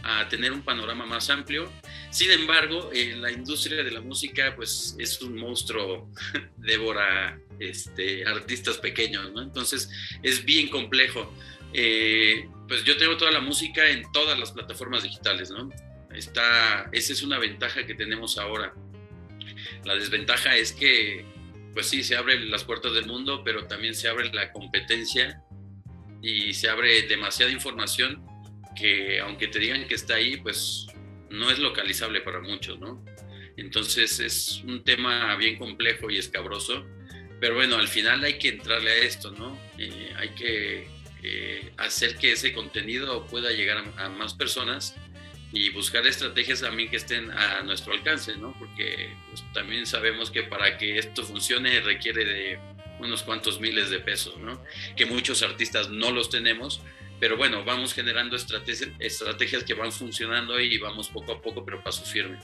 [0.04, 1.72] a tener un panorama más amplio
[2.12, 6.12] sin embargo, la industria de la música pues es un monstruo,
[6.58, 9.42] devora este, artistas pequeños, ¿no?
[9.42, 9.90] Entonces
[10.22, 11.34] es bien complejo.
[11.74, 15.70] Eh, pues yo tengo toda la música en todas las plataformas digitales, ¿no?
[16.14, 18.74] Está, esa es una ventaja que tenemos ahora.
[19.86, 21.26] La desventaja es que,
[21.74, 25.42] pues sí, se abren las puertas del mundo, pero también se abre la competencia
[26.22, 28.22] y se abre demasiada información
[28.76, 30.88] que aunque te digan que está ahí, pues
[31.32, 33.04] no es localizable para muchos, ¿no?
[33.58, 36.86] Entonces es un tema bien complejo y escabroso,
[37.40, 39.58] pero bueno, al final hay que entrarle a esto, ¿no?
[39.78, 40.88] Eh, hay que
[41.24, 44.96] eh, hacer que ese contenido pueda llegar a, más personas
[45.52, 48.54] y buscar estrategias también que estén a nuestro alcance, ¿no?
[48.58, 52.60] Porque pues, también sabemos que para que esto funcione requiere de
[53.00, 54.64] unos cuantos miles de pesos, ¿no?
[54.96, 56.82] Que muchos artistas no los tenemos,
[57.22, 62.04] pero bueno, vamos generando estrategias, que van funcionando y vamos poco a poco, pero paso
[62.04, 62.40] firme.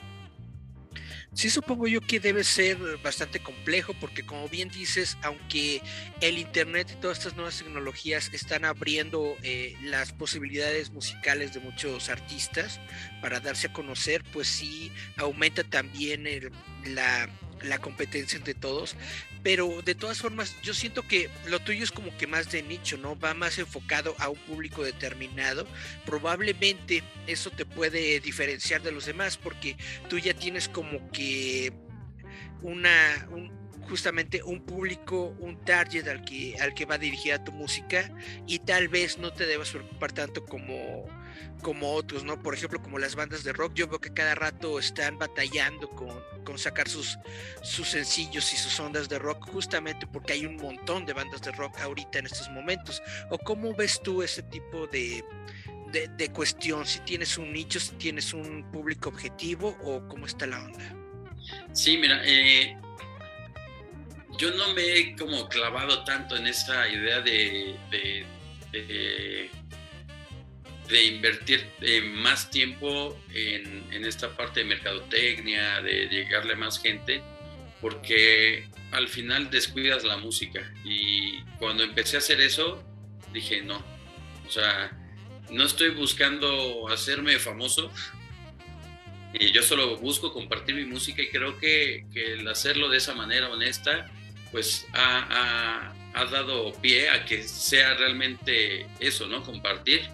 [1.33, 5.81] Sí, supongo yo que debe ser bastante complejo porque como bien dices, aunque
[6.21, 12.09] el Internet y todas estas nuevas tecnologías están abriendo eh, las posibilidades musicales de muchos
[12.09, 12.79] artistas
[13.19, 16.23] para darse a conocer, pues sí aumenta también
[16.85, 17.27] la
[17.69, 18.95] la competencia entre todos,
[19.43, 22.97] pero de todas formas yo siento que lo tuyo es como que más de nicho,
[22.97, 23.17] ¿no?
[23.19, 25.67] Va más enfocado a un público determinado.
[26.05, 29.77] Probablemente eso te puede diferenciar de los demás porque
[30.09, 31.71] tú ya tienes como que
[32.61, 33.27] una,
[33.87, 38.11] justamente un público, un target al que, al que va dirigida tu música
[38.45, 41.05] y tal vez no te debas preocupar tanto como,
[41.61, 42.41] como otros, ¿no?
[42.41, 46.21] Por ejemplo, como las bandas de rock, yo veo que cada rato están batallando con,
[46.43, 47.17] con sacar sus,
[47.61, 51.51] sus sencillos y sus ondas de rock, justamente porque hay un montón de bandas de
[51.51, 53.01] rock ahorita en estos momentos.
[53.29, 55.23] ¿O cómo ves tú ese tipo de,
[55.91, 56.85] de, cuestión?
[56.85, 60.95] Si tienes un nicho, si tienes un público objetivo o cómo está la onda?
[61.73, 62.77] Sí, mira, eh,
[64.37, 69.49] yo no me he como clavado tanto en esa idea de, de,
[70.91, 77.21] invertir eh, más tiempo en, en, esta parte de mercadotecnia, de llegarle a más gente,
[77.81, 80.73] porque al final descuidas la música.
[80.83, 82.83] Y cuando empecé a hacer eso,
[83.33, 83.83] dije, no,
[84.47, 84.91] o sea,
[85.49, 87.91] no estoy buscando hacerme famoso,
[89.33, 93.13] y yo solo busco compartir mi música y creo que, que el hacerlo de esa
[93.13, 94.09] manera honesta
[94.51, 95.93] pues ha,
[96.31, 99.43] dado pie a que sea realmente eso, ¿no?
[99.43, 100.09] Compartir.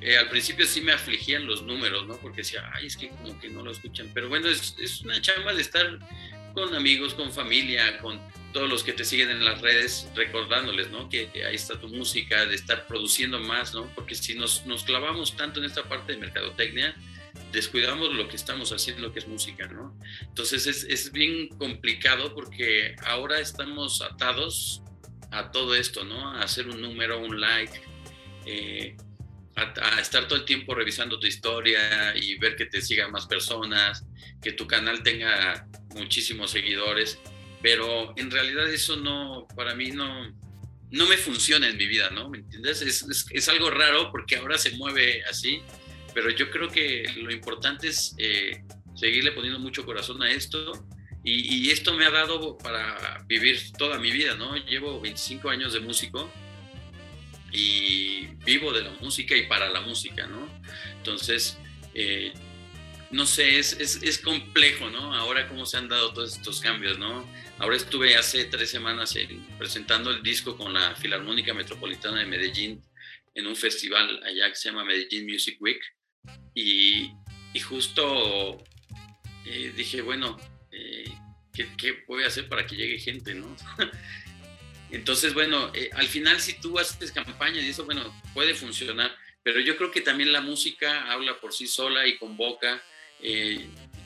[0.00, 2.16] Eh, al principio sí me afligían los números, ¿no?
[2.18, 4.10] Porque decía, ay, es que como que no lo escuchan.
[4.14, 5.98] Pero bueno, es, es una chamba de estar
[6.54, 8.18] con amigos, con familia, con
[8.52, 11.10] todos los que te siguen en las redes, recordándoles, ¿no?
[11.10, 13.86] Que, ahí está tu música, de estar produciendo más, ¿no?
[13.94, 16.96] Porque si nos, nos clavamos tanto en esta parte de mercadotecnia,
[17.52, 19.94] descuidamos lo que estamos haciendo, que es música, ¿no?
[20.22, 24.82] Entonces es, es bien complicado porque ahora estamos atados
[25.30, 26.30] a todo esto, ¿no?
[26.30, 27.82] A hacer un número, un like,
[28.46, 28.96] eh,
[29.56, 34.04] a, estar todo el tiempo revisando tu historia y ver que te sigan más personas,
[34.40, 37.18] que tu canal tenga muchísimos seguidores,
[37.62, 40.30] pero en realidad eso no, para mí no,
[40.90, 42.28] no me funciona en mi vida, ¿no?
[42.28, 42.82] ¿Me entiendes?
[42.82, 45.62] Es, es, es algo raro porque ahora se mueve así
[46.16, 50.72] pero yo creo que lo importante es eh, seguirle poniendo mucho corazón a esto
[51.22, 54.56] y, esto me ha dado para vivir toda mi vida, ¿no?
[54.56, 56.30] Llevo 25 años de músico
[57.56, 60.46] y vivo de la música y para la música, ¿no?
[60.98, 61.56] Entonces,
[61.94, 62.34] eh,
[63.10, 65.14] no sé, es, es, es, complejo, ¿no?
[65.14, 67.26] Ahora cómo se han dado todos estos cambios, ¿no?
[67.58, 69.14] Ahora estuve hace tres semanas
[69.56, 72.82] presentando el disco con la Filarmónica Metropolitana de Medellín
[73.34, 75.80] en un festival allá que se llama Medellín Music Week.
[76.54, 77.12] Y,
[77.62, 78.62] justo
[79.46, 80.36] eh, dije, bueno,
[80.70, 81.10] eh,
[81.54, 83.56] ¿qué, voy a hacer para que llegue gente, no?
[84.90, 89.60] Entonces, bueno, eh, al final si tú haces campaña y eso, bueno, puede funcionar, pero
[89.60, 92.82] yo creo que también la música habla por sí sola y convoca.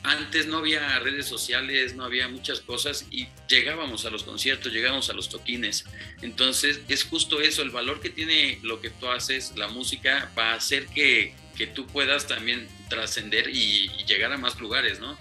[0.03, 5.11] antes no había redes sociales, no había muchas cosas y llegábamos a los conciertos, llegábamos
[5.11, 5.85] a los toquines.
[6.23, 10.53] Entonces, es justo eso, el valor que tiene lo que tú haces, la música, va
[10.53, 15.17] a hacer que, que tú puedas también trascender y, llegar a más lugares, ¿no?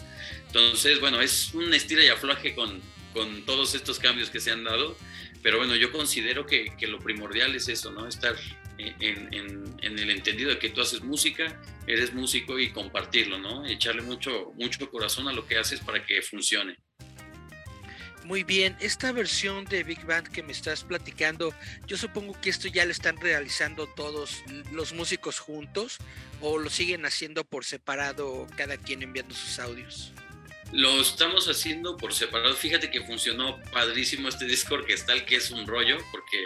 [0.47, 2.81] Entonces, bueno, es un estilo y afloje con,
[3.13, 4.97] con todos estos cambios que se han dado,
[5.41, 8.07] pero bueno, yo considero que, que lo primordial es eso, ¿no?
[8.07, 8.35] Estar
[8.77, 13.65] en, en, el entendido de que tú haces música, eres músico y compartirlo, ¿no?
[13.65, 16.77] Echarle mucho, mucho corazón a lo que haces para que funcione.
[18.25, 21.53] Muy bien, esta versión de Big Band que me estás platicando,
[21.87, 25.97] yo supongo que esto ya lo están realizando todos los músicos juntos
[26.39, 30.13] o lo siguen haciendo por separado, cada quien enviando sus audios.
[30.71, 32.53] Lo estamos haciendo por separado.
[32.55, 36.37] Fíjate que funcionó padrísimo este disco orquestal, que es un rollo, porque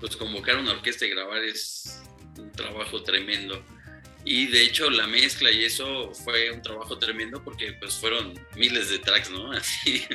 [0.00, 2.02] pues convocar una orquesta y grabar es
[2.38, 3.64] un trabajo tremendo.
[4.24, 8.90] Y de hecho la mezcla y eso fue un trabajo tremendo porque pues fueron miles
[8.90, 9.52] de tracks, ¿no?
[9.52, 10.06] Así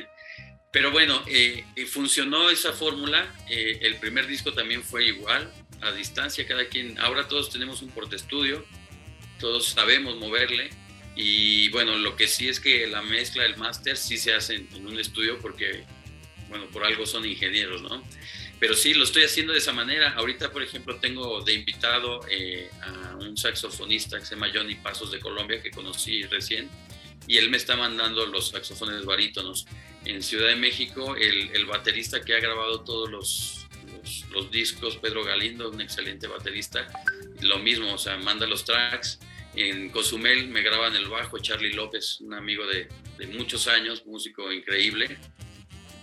[0.72, 3.30] pero bueno, eh, eh, funcionó esa fórmula.
[3.50, 6.98] Eh, el primer disco también fue igual, a distancia, cada quien.
[6.98, 8.64] Ahora todos tenemos un portestudio,
[9.38, 10.70] todos sabemos moverle.
[11.14, 14.86] Y bueno, lo que sí es que la mezcla, el máster, sí se hace en,
[14.86, 15.84] un estudio porque,
[16.48, 18.02] bueno, por algo son ingenieros, ¿no?
[18.58, 20.12] Pero sí, lo estoy haciendo de esa manera.
[20.12, 22.20] Ahorita, por ejemplo, tengo de invitado
[22.82, 26.70] a un saxofonista que se llama Johnny Pasos de Colombia, que conocí recién,
[27.26, 29.66] y él me está mandando los saxofones barítonos
[30.04, 33.66] en Ciudad de México, el, baterista que ha grabado todos los,
[34.30, 36.86] los, discos, Pedro Galindo, un excelente baterista,
[37.40, 39.18] lo mismo, o sea, manda los tracks.
[39.54, 42.88] En Cozumel me graban el bajo Charlie López, un amigo de,
[43.28, 45.18] muchos años, músico increíble.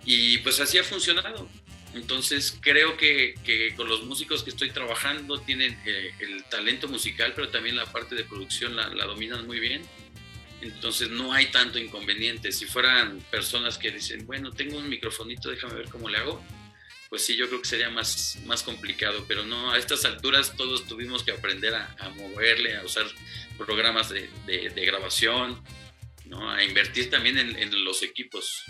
[0.06, 1.50] Y pues así ha funcionado.
[1.96, 7.34] Entonces creo que, que, con los músicos que estoy trabajando tienen eh, el talento musical,
[7.36, 9.82] pero también la parte de producción la, la, dominan muy bien.
[10.62, 12.52] Entonces no hay tanto inconveniente.
[12.52, 16.44] Si fueran personas que dicen, bueno, tengo un microfonito, déjame ver cómo le hago,
[17.10, 20.86] pues sí, yo creo que sería más, más complicado, pero no, a estas alturas todos
[20.86, 23.06] tuvimos que aprender a, moverle, a usar
[23.58, 25.62] programas de, de, grabación,
[26.26, 26.52] ¿no?
[26.52, 28.64] a invertir también en, en, los equipos,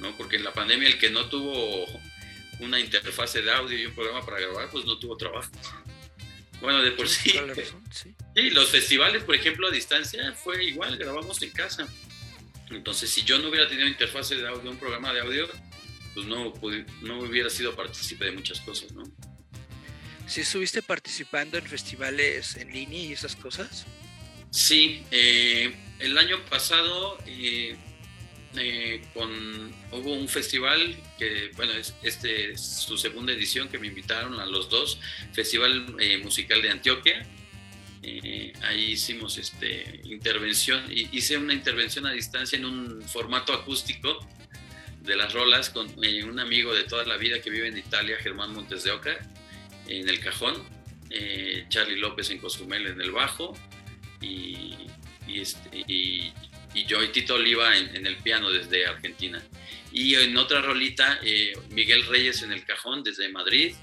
[0.00, 0.16] ¿no?
[0.16, 1.86] porque en la pandemia el que no tuvo
[2.58, 5.50] una interfase de audio y un programa para grabar, pues no tuvo trabajo.
[6.60, 7.32] Bueno, de por sí.
[8.34, 11.86] Sí, los festivales, por ejemplo, a distancia fue igual, grabamos en casa.
[12.70, 15.46] Entonces, si yo no hubiera tenido interfase de audio, un programa de audio,
[16.14, 16.52] pues no,
[17.02, 19.04] no hubiera sido partícipe de muchas cosas, ¿no?
[20.26, 23.84] ¿Sí estuviste participando en festivales en línea y esas cosas?
[24.50, 27.76] Sí, eh, el año pasado eh,
[28.56, 29.30] eh, con,
[29.92, 34.70] hubo un festival que, bueno, es, este su segunda edición que me invitaron a los
[34.70, 34.98] dos,
[35.32, 37.26] Festival Musical de Antioquia,
[38.06, 44.18] eh, ahí hicimos este, intervención, hice una intervención a distancia en un formato acústico
[45.04, 48.16] de las rolas con eh, un amigo de toda la vida que vive en Italia,
[48.20, 49.16] Germán Montes de Oca,
[49.86, 50.54] en el cajón,
[51.10, 53.54] eh, Charlie López en Cozumel en el bajo
[54.22, 54.74] y,
[55.28, 56.32] este, y,
[56.86, 59.42] yo y Tito Oliva en, el piano desde Argentina.
[59.92, 61.20] Y en otra rolita,
[61.70, 63.74] Miguel Reyes en el cajón desde Madrid,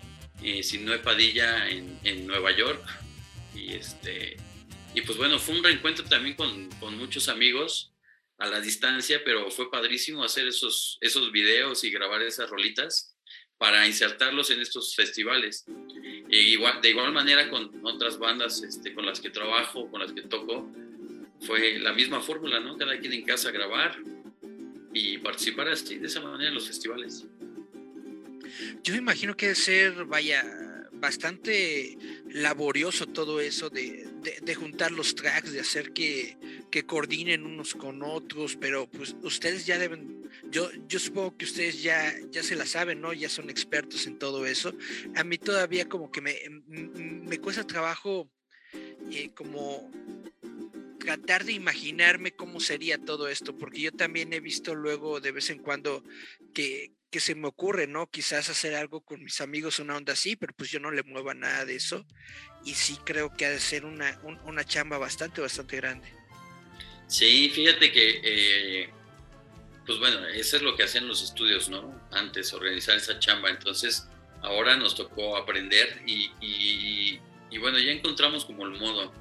[0.62, 2.84] Sinue Padilla en, en Nueva York,
[3.56, 4.36] y, este,
[4.94, 7.91] y pues bueno, fue un reencuentro también con, con, muchos amigos
[8.42, 13.16] a la distancia, pero fue padrísimo hacer esos, esos videos y grabar esas rolitas
[13.60, 15.64] para insertarlos en estos festivales.
[16.28, 20.12] E igual, de igual manera con otras bandas este, con las que trabajo, con las
[20.12, 20.68] que toco,
[21.42, 22.78] fue la misma fórmula, ¿no?
[22.78, 24.00] Cada quien en casa grabar
[24.92, 27.28] y participar así, de esa manera en los festivales.
[28.84, 30.44] Yo me imagino que ser, vaya,
[31.02, 31.98] bastante
[32.30, 34.08] laborioso todo eso de,
[34.56, 36.38] juntar los tracks, de hacer que,
[36.86, 42.16] coordinen unos con otros, pero pues ustedes ya deben, yo, yo supongo que ustedes ya,
[42.30, 43.14] ya se la saben, ¿no?
[43.14, 44.74] Ya son expertos en todo eso.
[45.16, 46.38] A mí todavía como que me,
[46.68, 48.32] me cuesta trabajo
[49.12, 49.92] eh, como
[51.00, 55.50] tratar de imaginarme cómo sería todo esto, porque yo también he visto luego de vez
[55.50, 56.04] en cuando
[56.54, 58.10] que, que se me ocurre, ¿no?
[58.10, 61.34] Quizás hacer algo con mis amigos, una onda así, pero pues yo no le mueva
[61.34, 62.06] nada de eso.
[62.64, 66.08] Y sí creo que ha de ser una, una chamba bastante, bastante grande.
[67.08, 68.90] Sí, fíjate que, eh,
[69.86, 72.02] pues bueno, eso es lo que hacían los estudios, ¿no?
[72.12, 73.50] Antes, organizar esa chamba.
[73.50, 74.08] Entonces,
[74.42, 79.14] ahora nos tocó aprender y, y, y bueno, ya encontramos como el modo.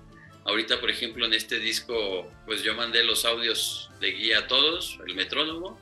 [0.44, 4.98] Ahorita, por ejemplo, en este disco, pues yo mandé los audios de guía a todos,
[5.06, 5.78] el metrónomo,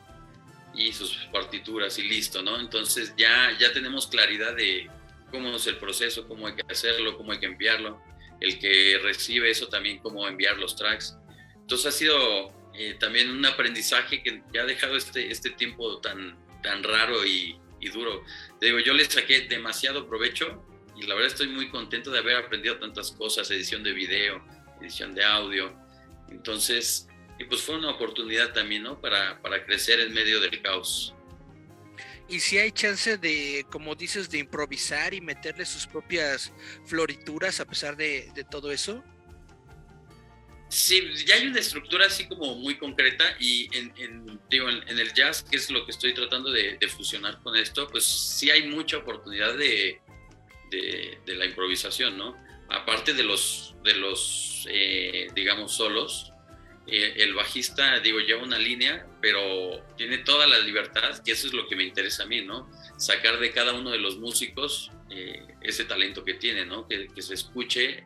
[0.78, 2.58] y sus partituras y listo, ¿no?
[2.60, 4.88] Entonces ya, ya tenemos claridad de
[5.30, 8.00] cómo es el proceso, cómo hay que hacerlo, cómo hay que enviarlo,
[8.40, 11.16] el que recibe eso también, cómo enviar los tracks.
[11.56, 16.38] Entonces ha sido eh, también un aprendizaje que ya ha dejado este, este tiempo tan,
[16.62, 18.22] tan raro y, y duro.
[18.60, 20.64] Te digo, yo le saqué demasiado provecho
[20.96, 24.44] y la verdad estoy muy contento de haber aprendido tantas cosas, edición de video,
[24.80, 25.76] edición de audio.
[26.30, 27.07] Entonces,
[27.38, 29.00] y pues fue una oportunidad también, ¿no?
[29.00, 31.14] Para, para crecer en medio del caos.
[32.28, 36.52] Y si hay chance de, como dices, de improvisar y meterle sus propias
[36.84, 39.02] florituras a pesar de, de todo eso.
[40.68, 45.14] Sí, ya hay una estructura así como muy concreta y en, en digo, en, el
[45.14, 48.68] jazz, que es lo que estoy tratando de, de, fusionar con esto, pues sí hay
[48.68, 49.98] mucha oportunidad de,
[50.70, 52.36] de la improvisación, ¿no?
[52.68, 56.32] Aparte de los, de los eh, digamos, solos,
[56.90, 61.66] el bajista, digo, lleva una línea, pero tiene toda la libertad, que eso es lo
[61.66, 62.70] que me interesa a mí, ¿no?
[62.96, 66.86] Sacar de cada uno de los músicos eh, ese talento que tiene, ¿no?
[66.88, 68.04] Que, se escuche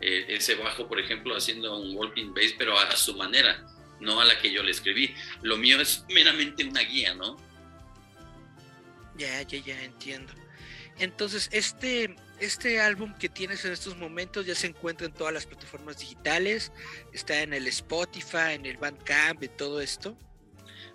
[0.00, 3.66] eh, ese bajo, por ejemplo, haciendo un walking bass, pero a, su manera,
[4.00, 5.14] no a la que yo le escribí.
[5.42, 7.36] Lo mío es meramente una guía, ¿no?
[9.16, 10.32] Ya, ya, ya entiendo.
[10.98, 15.46] Entonces, este, este álbum que tienes en estos momentos ya se encuentra en todas las
[15.46, 16.72] plataformas digitales,
[17.12, 20.16] está en el Spotify, en el Bandcamp, y todo esto.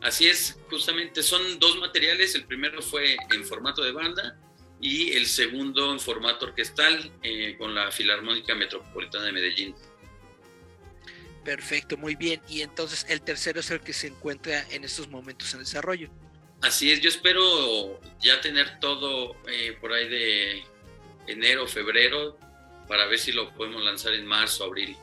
[0.01, 4.37] Así es, justamente son dos materiales, el primero fue en formato de banda
[4.79, 9.75] y el segundo en formato orquestal eh, con la Filarmónica Metropolitana de Medellín.
[11.43, 12.41] Perfecto, muy bien.
[12.47, 16.09] Y entonces el tercero es el que se encuentra en estos momentos en desarrollo.
[16.61, 20.63] Así es, yo espero ya tener todo eh, por ahí de
[21.27, 22.37] enero, febrero,
[22.87, 24.95] para ver si lo podemos lanzar en marzo, abril.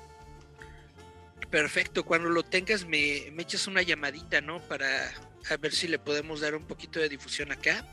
[1.51, 4.61] Perfecto, cuando lo tengas me, me echas una llamadita, ¿no?
[4.69, 5.13] Para
[5.61, 7.85] ver si le podemos dar un poquito de difusión acá.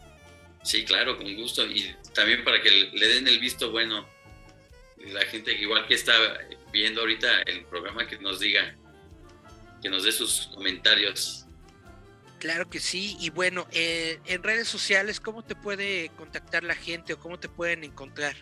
[0.64, 1.66] Sí, claro, con gusto.
[1.66, 4.08] Y también para que le den el visto bueno.
[4.98, 6.14] La gente que igual que está
[6.74, 8.76] viendo ahorita el programa que nos diga
[9.82, 11.45] que nos dé sus comentarios.
[12.40, 17.14] Claro que sí, y bueno, eh, en redes sociales, ¿cómo te puede contactar la gente
[17.14, 18.36] o cómo te pueden encontrar?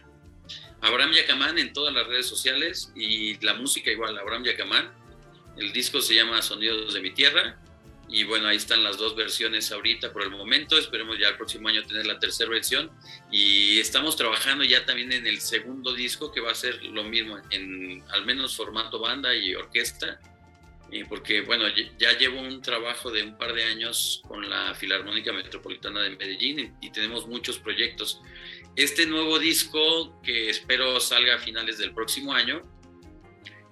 [0.81, 4.91] Abraham Yacamán en todas las redes sociales y la música igual, Abraham Yacamán.
[5.57, 7.57] El disco se llama Sonidos de mi Tierra
[8.09, 10.77] y bueno, ahí están las dos versiones ahorita por el momento.
[10.77, 12.91] Esperemos ya el próximo año tener la tercera versión.
[13.31, 17.39] Y estamos trabajando ya también en el segundo disco que va a ser lo mismo,
[17.49, 20.19] en al menos formato banda y orquesta.
[20.93, 21.65] Eh, porque bueno,
[21.97, 26.77] ya llevo un trabajo de un par de años con la Filarmónica Metropolitana de Medellín
[26.81, 28.21] y tenemos muchos proyectos.
[28.75, 32.61] Este nuevo disco que espero salga a finales del próximo año,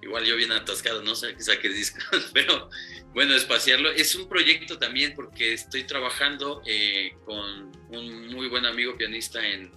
[0.02, 2.68] igual yo bien atascado, no sé qué saque discos, pero
[3.14, 3.92] bueno, espaciarlo.
[3.92, 9.70] Es un proyecto también porque estoy trabajando eh, con un muy buen amigo pianista en,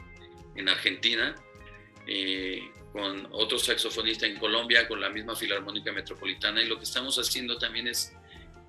[0.56, 1.36] en Argentina,
[2.08, 6.64] eh, con otro saxofonista en Colombia, con la misma Filarmónica Metropolitana.
[6.64, 8.14] Y lo que estamos haciendo también es,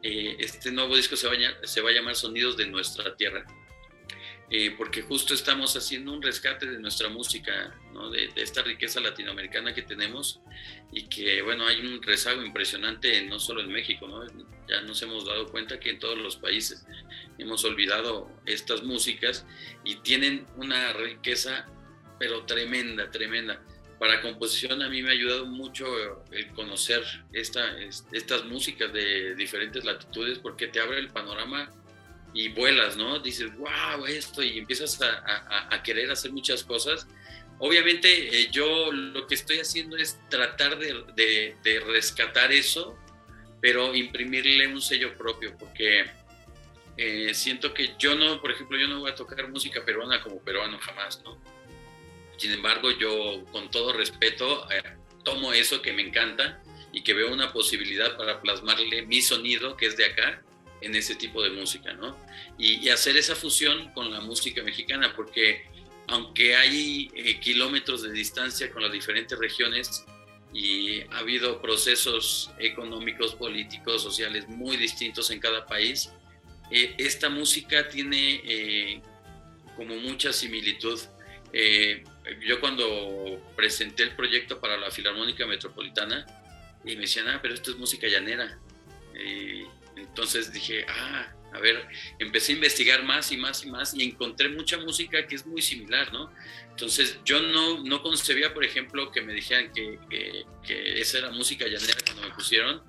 [0.02, 3.46] eh, este nuevo disco se va, a, se va a llamar Sonidos de nuestra Tierra.
[4.50, 8.10] Eh, porque justo estamos haciendo un rescate de nuestra música, ¿no?
[8.10, 10.40] de, esta riqueza latinoamericana que tenemos
[10.92, 14.24] y que, bueno, hay un rezago impresionante no solo en México, ¿no?
[14.68, 16.84] ya nos hemos dado cuenta que en todos los países
[17.38, 19.46] hemos olvidado estas músicas
[19.84, 21.68] y tienen una riqueza,
[22.18, 23.62] pero tremenda, tremenda.
[23.98, 25.86] Para composición a mí me ha ayudado mucho
[26.30, 27.76] el conocer esta,
[28.12, 31.70] estas músicas de diferentes latitudes porque te abre el panorama
[32.34, 33.18] y vuelas, ¿no?
[33.18, 37.06] Dices, wow, esto, y empiezas a, querer hacer muchas cosas.
[37.58, 42.98] Obviamente eh, yo lo que estoy haciendo es tratar de, rescatar eso,
[43.62, 46.04] pero imprimirle un sello propio, porque
[46.98, 50.38] eh, siento que yo no, por ejemplo, yo no voy a tocar música peruana como
[50.42, 51.40] peruano jamás, ¿no?
[52.36, 54.82] Sin embargo, yo con todo respeto eh,
[55.24, 56.62] tomo eso que me encanta
[56.92, 60.42] y que veo una posibilidad para plasmarle mi sonido, que es de acá,
[60.80, 62.16] en ese tipo de música, ¿no?
[62.58, 65.64] Y, hacer esa fusión con la música mexicana, porque
[66.08, 70.04] aunque hay eh, kilómetros de distancia con las diferentes regiones
[70.52, 76.10] y ha habido procesos económicos, políticos, sociales muy distintos en cada país,
[76.70, 79.02] eh, esta música tiene eh,
[79.76, 80.98] como mucha similitud.
[82.44, 86.26] Yo cuando presenté el proyecto para la Filarmónica Metropolitana,
[86.84, 88.58] y me decían, ah, pero esto es música llanera.
[89.96, 94.48] Entonces dije, ah, a ver, empecé a investigar más y más y más y encontré
[94.48, 96.30] mucha música que es muy similar, ¿no?
[96.70, 101.66] Entonces yo no, no concebía, por ejemplo, que me dijeran que, que, esa era música
[101.66, 102.82] llanera cuando me pusieron,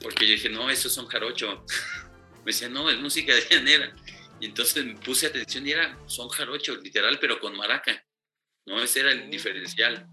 [0.00, 1.64] porque yo dije, no, eso es un jarocho.
[2.44, 3.92] me decían, no, es música llanera.
[4.40, 8.04] Y entonces me puse atención y era son jarocho, literal, pero con maraca,
[8.66, 8.80] ¿no?
[8.80, 10.06] Ese era el diferencial.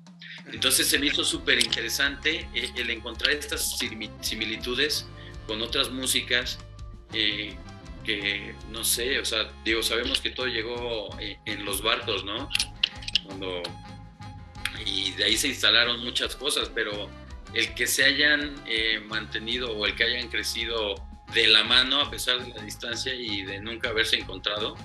[0.52, 3.78] Entonces se me hizo súper interesante eh, el encontrar estas
[4.22, 5.08] similitudes
[5.48, 6.60] con otras músicas
[7.14, 7.56] eh,
[8.04, 12.50] que, no sé, o sea, digo, sabemos que todo llegó eh, en los barcos, ¿no?
[13.26, 13.62] Cuando,
[14.86, 17.10] y de ahí se instalaron muchas cosas, pero
[17.54, 20.96] el que se hayan eh, mantenido o el que hayan crecido
[21.34, 24.76] de la mano a pesar de la distancia y de nunca haberse encontrado,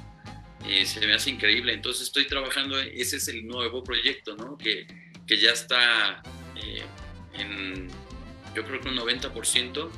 [0.84, 1.72] se me hace increíble.
[1.72, 4.56] Entonces estoy trabajando, ese es el nuevo proyecto, ¿no?
[4.56, 4.86] Que,
[5.26, 6.22] que ya está
[7.34, 7.88] en,
[8.54, 9.90] yo creo que un 90%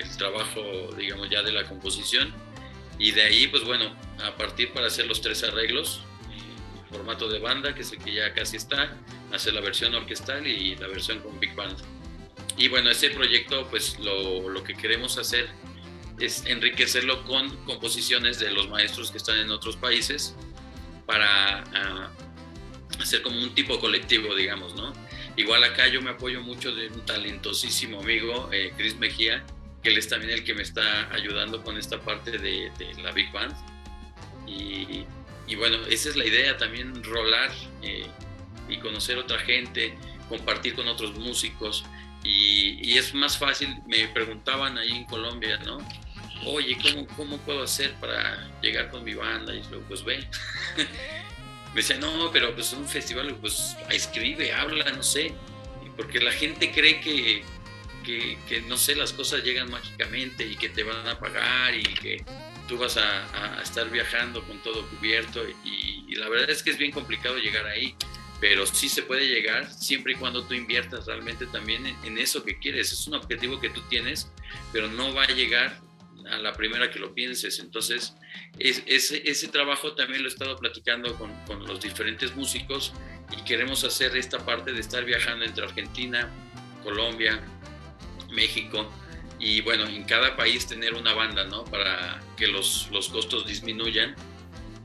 [0.00, 0.62] el trabajo,
[0.96, 2.32] digamos, ya de la composición.
[2.98, 6.02] Y de ahí, pues bueno, a partir para hacer los tres arreglos,
[6.90, 8.96] formato de banda, que es el que ya casi está,
[9.32, 11.78] hacer la versión orquestal y la versión con Big Band.
[12.56, 15.48] Y bueno, ese proyecto, pues lo, lo que queremos hacer
[16.20, 20.34] es enriquecerlo con composiciones de los maestros que están en otros países
[21.06, 22.10] para ah,
[23.00, 24.92] hacer como un tipo colectivo, digamos, ¿no?
[25.36, 29.44] Igual acá yo me apoyo mucho de un talentosísimo amigo, eh, Chris Mejía,
[29.82, 32.70] que él es también el que me está ayudando con esta parte de,
[33.02, 33.54] la Big Band.
[34.46, 35.06] Y,
[35.56, 37.50] bueno, esa es la idea, también rolar
[37.82, 38.06] eh,
[38.68, 39.96] y conocer otra gente,
[40.28, 41.84] compartir con otros músicos.
[42.22, 45.78] Y, es más fácil, me preguntaban ahí en Colombia, ¿no?
[46.46, 49.54] Oye, ¿cómo, cómo puedo hacer para llegar con mi banda?
[49.54, 50.26] Y luego, pues ve.
[50.76, 55.34] me decían, no, pero pues un festival, pues escribe, habla, no sé.
[55.96, 57.44] Porque la gente cree que,
[58.04, 62.24] que, no sé, las cosas llegan mágicamente y que te van a pagar y que
[62.66, 66.90] tú vas a, estar viajando con todo cubierto y, la verdad es que es bien
[66.90, 67.94] complicado llegar ahí,
[68.40, 72.58] pero sí se puede llegar siempre y cuando tú inviertas realmente también en, eso que
[72.58, 72.92] quieres.
[72.92, 74.30] Es un objetivo que tú tienes,
[74.72, 75.80] pero no va a llegar
[76.30, 77.58] a la primera que lo pienses.
[77.58, 78.14] Entonces,
[78.58, 82.92] ese, ese trabajo también lo he estado platicando con, con los diferentes músicos
[83.36, 86.28] y queremos hacer esta parte de estar viajando entre Argentina,
[86.82, 87.40] Colombia,
[88.30, 88.90] México
[89.40, 91.64] y bueno, en cada país tener una banda, ¿no?
[91.64, 94.14] Para que los, los costos disminuyan.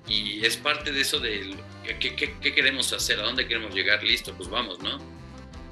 [0.07, 1.55] Y es parte de eso de
[1.99, 4.97] ¿qué, qué, queremos hacer, a dónde queremos llegar, listo, pues vamos, ¿no?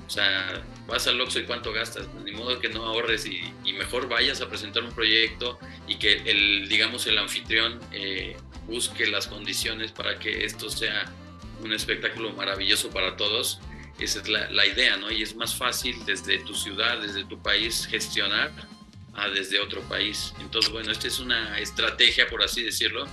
[0.06, 3.42] O sea, vas al Oxxo y cuánto gastas, ni modo que no ahorres y,
[3.74, 8.38] mejor vayas a presentar un proyecto y que el, digamos, el anfitrión eh,
[8.68, 11.12] busque las condiciones para que esto sea
[11.62, 13.60] un espectáculo maravilloso para todos.
[14.00, 15.12] Esa es la, idea, ¿no?
[15.12, 18.52] Y es más fácil desde tu ciudad, desde tu país gestionar
[19.14, 20.34] a desde otro país.
[20.40, 23.06] Entonces, bueno, esta es una estrategia, por así decirlo,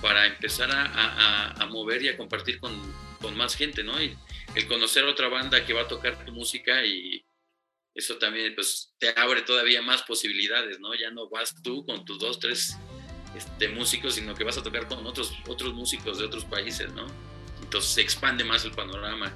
[0.00, 2.72] para empezar a, mover y a compartir con,
[3.20, 4.00] con, más gente, ¿no?
[4.02, 4.16] Y
[4.54, 7.24] el conocer otra banda que va a tocar tu música y
[7.94, 10.94] eso también, pues, te abre todavía más posibilidades, ¿no?
[10.94, 12.76] Ya no vas tú con tus dos, tres
[13.36, 17.06] este, músicos, sino que vas a tocar con otros, otros músicos de otros países, ¿no?
[17.62, 19.32] Entonces se expande más el panorama.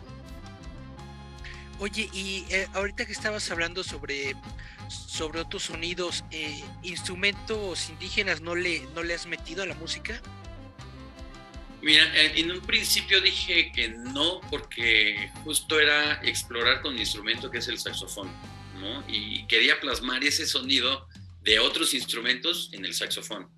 [1.79, 4.35] Oye, y eh, ahorita que estabas hablando sobre
[4.89, 10.21] sobre otros sonidos, eh, ¿instrumentos indígenas no le, no le has metido a la música?
[11.81, 17.59] Mira, en un principio dije que no, porque justo era explorar con mi instrumento que
[17.59, 18.29] es el saxofón,
[18.81, 19.05] ¿no?
[19.07, 21.07] Y quería plasmar ese sonido
[21.43, 23.49] de otros instrumentos en el saxofón.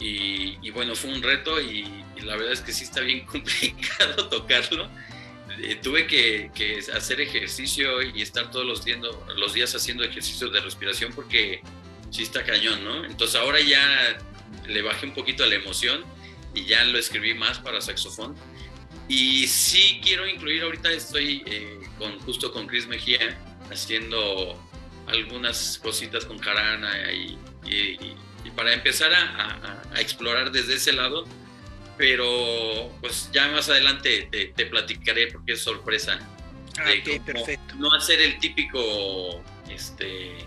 [0.00, 1.84] Y, bueno, fue un reto y,
[2.22, 4.90] la verdad es que sí está bien complicado tocarlo
[5.62, 6.50] eh, tuve que,
[6.94, 8.82] hacer ejercicio y estar todos los,
[9.36, 11.60] los días haciendo ejercicio de respiración porque
[12.10, 13.04] sí está cañón, ¿no?
[13.04, 14.18] Entonces ahora ya
[14.66, 16.02] le bajé un poquito a la emoción
[16.54, 18.34] y ya lo escribí más para saxofón.
[19.08, 23.38] Y sí quiero incluir, ahorita estoy eh, con, justo con Chris Mejía
[23.70, 24.58] haciendo
[25.06, 27.38] algunas cositas con Jarana y,
[28.56, 31.26] para empezar a, a explorar desde ese lado
[31.96, 36.18] pero pues ya más adelante te, platicaré porque es sorpresa.
[36.78, 36.90] Ah,
[37.24, 37.74] perfecto.
[37.76, 40.46] No hacer el típico, este,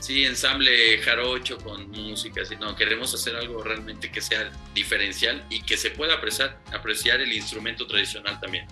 [0.00, 5.76] sí, ensamble jarocho con música, sino queremos hacer algo realmente que sea diferencial y que
[5.76, 8.66] se pueda apreciar, el instrumento tradicional también.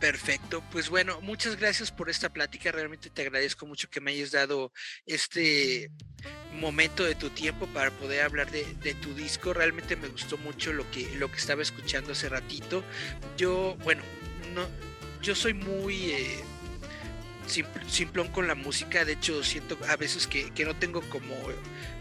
[0.00, 4.32] Perfecto, pues bueno, muchas gracias por esta plática, realmente te agradezco mucho que me hayas
[4.32, 4.72] dado
[5.06, 5.90] este
[6.52, 10.90] momento de tu tiempo para poder hablar de, tu disco, realmente me gustó mucho lo
[10.90, 12.84] que, lo que estaba escuchando hace ratito,
[13.36, 14.02] yo, bueno,
[14.54, 14.68] no,
[15.22, 16.12] yo soy muy...
[16.12, 16.44] Eh,
[17.46, 21.34] simplón con la música, de hecho siento a veces que, que no tengo como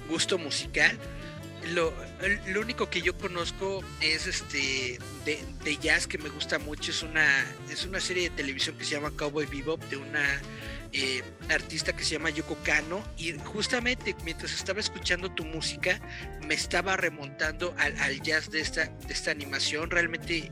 [0.09, 0.97] gusto musical,
[1.71, 1.93] lo,
[2.47, 6.91] lo, único que yo conozco es este de, jazz que me gusta mucho.
[6.91, 10.41] Es una, es una serie de televisión que se llama Cowboy Bebop de una
[10.93, 15.99] eh, artista que se llama Yoko Kano y justamente mientras estaba escuchando tu música
[16.47, 19.89] me estaba remontando al, jazz de esta, de esta animación.
[19.89, 20.51] Realmente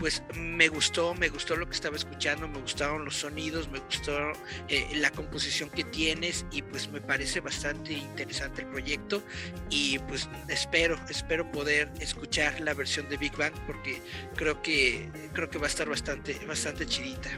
[0.00, 4.32] pues me gustó, me gustó lo que estaba escuchando, me gustaron los sonidos, me gustó
[4.68, 9.22] eh, la composición que tienes y pues me parece bastante interesante el proyecto
[9.70, 14.02] y pues espero, espero poder escuchar la versión de Big Bang porque
[14.34, 17.30] creo que creo que va a estar bastante, bastante chidita.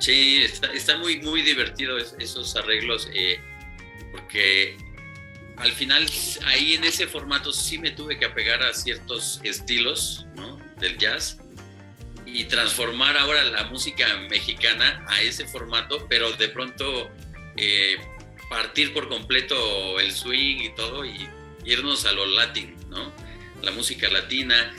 [0.00, 3.38] Sí, está, muy, muy divertido esos arreglos, eh,
[4.10, 4.76] porque
[5.56, 6.06] al final
[6.46, 10.26] ahí en ese formato sí me tuve que apegar a ciertos estilos
[10.78, 11.38] del jazz
[12.24, 17.10] y transformar ahora la música mexicana a ese formato, pero de pronto
[17.56, 17.96] eh,
[18.48, 21.28] partir por completo el swing y todo y
[21.66, 23.12] irnos a lo latín, ¿no?
[23.60, 24.74] La música latina,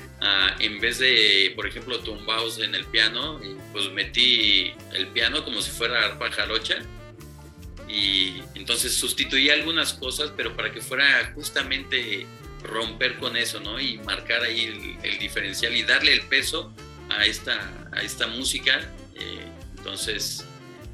[0.60, 3.40] en vez de, por ejemplo, tumbaos en el piano,
[3.72, 6.80] pues metí el piano como si fuera arpa jarocha
[7.88, 12.26] y entonces sustituí algunas cosas, pero para que fuera justamente
[12.64, 13.80] romper con eso, ¿no?
[13.80, 16.74] Y marcar ahí el, diferencial y darle el peso
[17.10, 18.80] a esta, a esta música.
[19.16, 19.46] Eh,
[19.78, 20.46] entonces,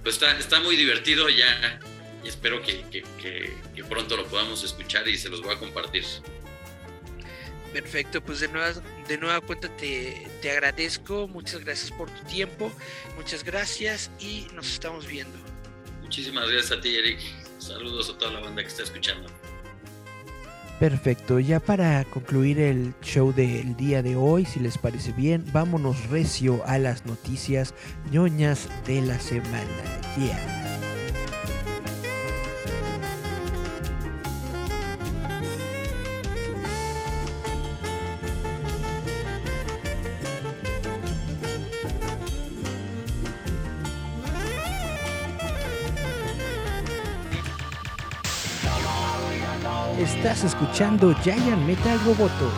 [0.03, 1.79] pues está, está muy divertido ya
[2.23, 6.05] y espero que, que pronto lo podamos escuchar y se los voy a compartir.
[7.77, 8.73] Perfecto, pues de nueva,
[9.07, 12.71] de nueva cuenta te, te agradezco, muchas gracias por tu tiempo,
[13.15, 15.37] muchas gracias y nos estamos viendo.
[16.01, 17.19] Muchísimas gracias a ti, Eric.
[17.59, 19.29] Saludos a toda la banda que está escuchando.
[20.79, 26.09] Perfecto, ya para concluir el show del día de hoy, si les parece bien, vámonos
[26.09, 27.75] recio a las noticias
[28.09, 29.67] ñoñas de la semana.
[30.17, 30.86] Yeah.
[50.27, 52.51] Estás escuchando Giant Metal Roboto.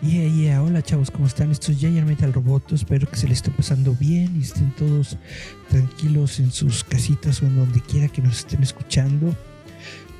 [0.00, 1.50] Yeah, yeah, hola chavos, ¿cómo están?
[1.50, 5.18] Esto es Giant Metal Roboto, espero que se les esté pasando bien y estén todos
[5.68, 9.36] tranquilos en sus casitas o en donde quiera que nos estén escuchando.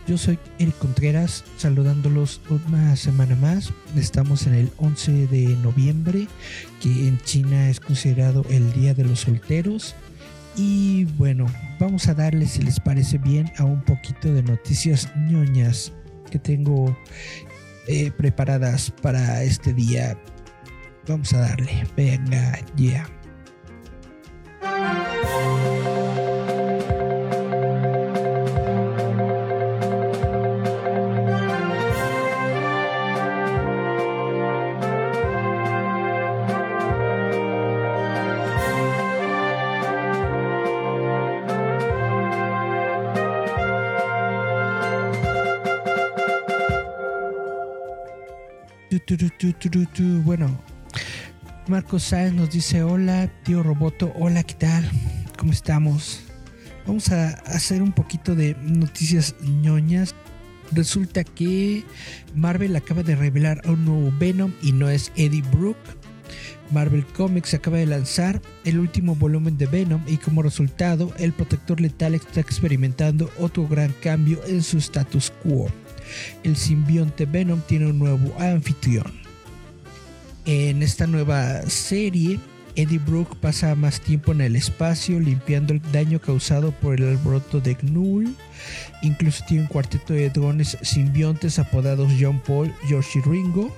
[0.08, 3.74] Yo soy Eric Contreras, saludándolos una semana más.
[3.94, 6.26] Estamos en el 11 de noviembre,
[6.80, 9.94] que en China es considerado el Día de los Solteros.
[10.56, 11.44] Y bueno,
[11.78, 15.92] vamos a darles, si les parece bien, a un poquito de noticias ñoñas
[16.30, 16.96] que tengo
[17.86, 20.18] eh, preparadas para este día.
[21.06, 21.86] Vamos a darle.
[21.94, 23.06] Venga, ya.
[24.62, 25.07] Yeah.
[50.24, 50.56] Bueno,
[51.66, 54.12] Marcos Sáenz nos dice: Hola, tío Roboto.
[54.14, 54.88] Hola, ¿qué tal?
[55.36, 56.20] ¿Cómo estamos?
[56.86, 60.14] Vamos a hacer un poquito de noticias ñoñas.
[60.70, 61.84] Resulta que
[62.36, 65.78] Marvel acaba de revelar un nuevo Venom y no es Eddie Brook.
[66.70, 71.80] Marvel Comics acaba de lanzar el último volumen de Venom y como resultado el protector
[71.80, 75.68] letal está experimentando otro gran cambio en su status quo
[76.42, 79.27] el simbionte Venom tiene un nuevo anfitrión.
[80.50, 82.40] En esta nueva serie,
[82.74, 87.60] Eddie Brook pasa más tiempo en el espacio limpiando el daño causado por el alboroto
[87.60, 88.34] de Gnull.
[89.02, 93.76] Incluso tiene un cuarteto de drones simbiontes apodados John Paul, George y Ringo.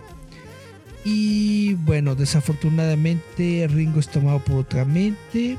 [1.04, 5.58] Y bueno, desafortunadamente Ringo es tomado por otra mente.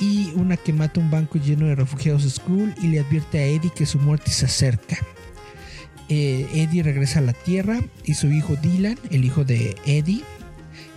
[0.00, 3.72] Y una que mata un banco lleno de refugiados Skrull y le advierte a Eddie
[3.74, 4.98] que su muerte se acerca.
[6.10, 10.24] Eh, Eddie regresa a la Tierra y su hijo Dylan, el hijo de Eddie,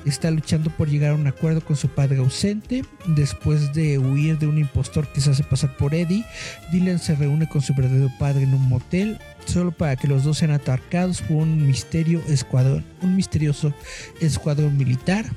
[0.06, 2.84] está luchando por llegar a un acuerdo con su padre ausente.
[3.06, 6.26] Después de huir de un impostor que se hace pasar por Eddie,
[6.72, 10.40] Dylan se reúne con su verdadero padre en un motel, solo para que los dos
[10.40, 13.72] sean atacados por un misterio escuadrón, un misterioso
[14.20, 15.28] escuadrón militar.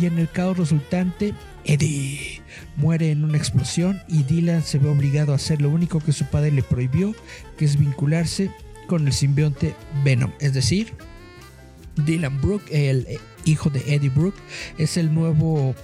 [0.00, 1.34] Y en el caos resultante,
[1.64, 2.42] Eddie
[2.76, 6.26] muere en una explosión y Dylan se ve obligado a hacer lo único que su
[6.26, 7.12] padre le prohibió,
[7.56, 8.52] que es vincularse
[8.90, 10.32] con el simbionte Venom.
[10.40, 10.94] Es decir,
[12.04, 13.06] Dylan Brooke, el
[13.44, 14.36] hijo de Eddie Brooke,
[14.78, 15.76] es el nuevo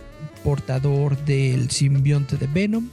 [0.43, 2.89] portador del simbionte de Venom.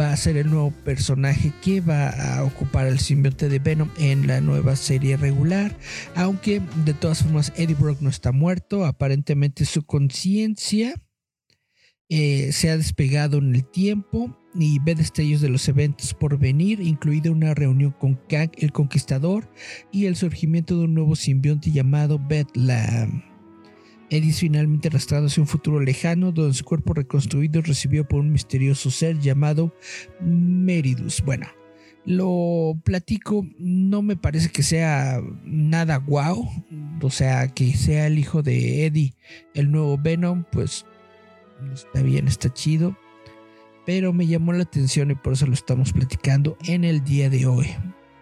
[0.00, 4.26] Va a ser el nuevo personaje que va a ocupar el simbionte de Venom en
[4.26, 5.76] la nueva serie regular.
[6.14, 8.86] Aunque de todas formas Eddie Brooke no está muerto.
[8.86, 10.94] Aparentemente su conciencia
[12.10, 16.80] eh, se ha despegado en el tiempo y ve destellos de los eventos por venir,
[16.80, 19.48] incluida una reunión con Kang el Conquistador
[19.92, 23.22] y el surgimiento de un nuevo simbionte llamado Bedlam.
[24.10, 28.18] Eddie es finalmente arrastrado hacia un futuro lejano donde su cuerpo reconstruido es recibido por
[28.18, 29.72] un misterioso ser llamado
[30.20, 31.22] Meridus.
[31.24, 31.46] Bueno,
[32.04, 36.48] lo platico, no me parece que sea nada guau,
[37.00, 39.14] o sea, que sea el hijo de Eddie,
[39.54, 40.86] el nuevo Venom, pues
[41.72, 42.96] está bien, está chido
[43.90, 47.46] pero me llamó la atención y por eso lo estamos platicando en el día de
[47.46, 47.66] hoy,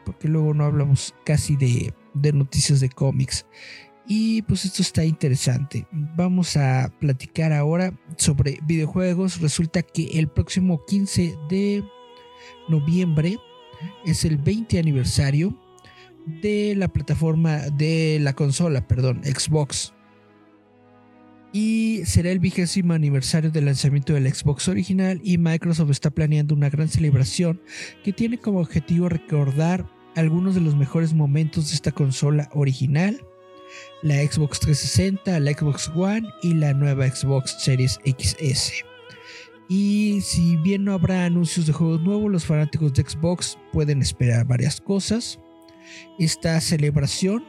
[0.05, 1.93] porque luego no hablamos casi de,
[2.33, 3.47] noticias de cómics.
[4.07, 5.87] Y pues esto está interesante.
[5.93, 9.43] Vamos a platicar ahora sobre videojuegos.
[9.43, 11.85] Resulta que el próximo 15 de
[12.71, 13.37] noviembre
[14.07, 15.55] es el 20 aniversario
[16.41, 19.93] de la plataforma de la consola, perdón, Xbox
[21.53, 26.69] y será el vigésimo aniversario del lanzamiento del Xbox original y Microsoft está planeando una
[26.69, 27.61] gran celebración
[28.05, 33.21] que tiene como objetivo recordar algunos de los mejores momentos de esta consola original,
[34.03, 38.85] la Xbox 360, la Xbox One y la nueva Xbox Series XS.
[39.69, 44.47] Y si bien no habrá anuncios de juegos nuevos, los fanáticos de Xbox pueden esperar
[44.47, 45.39] varias cosas.
[46.19, 47.45] Esta celebración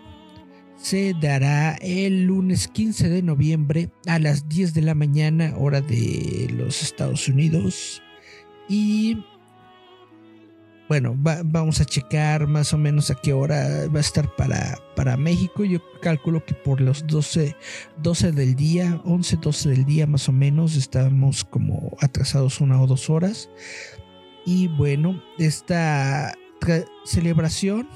[0.82, 6.48] se dará el lunes 15 de noviembre a las 10 de la mañana, hora de
[6.54, 8.02] los Estados Unidos.
[8.70, 9.24] Y
[10.88, 15.18] bueno, vamos a checar más o menos a qué hora va a estar para, para
[15.18, 15.64] México.
[15.64, 17.56] Yo calculo que por los 12,
[18.02, 22.88] 12 del día, 11, 12 del día más o menos, estamos como atrasados una o
[22.88, 23.50] dos horas.
[24.46, 26.34] Y bueno, esta
[27.06, 27.88] celebración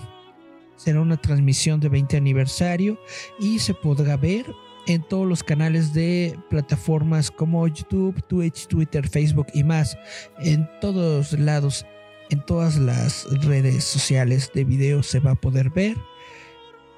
[0.83, 2.99] será una transmisión de 20 aniversario
[3.39, 4.53] y se podrá ver
[4.85, 9.97] en todos los canales de plataformas como YouTube, Twitch, Twitter, Facebook y más.
[10.39, 11.85] En todos lados,
[12.29, 15.95] en todas las redes sociales de video se va a poder ver.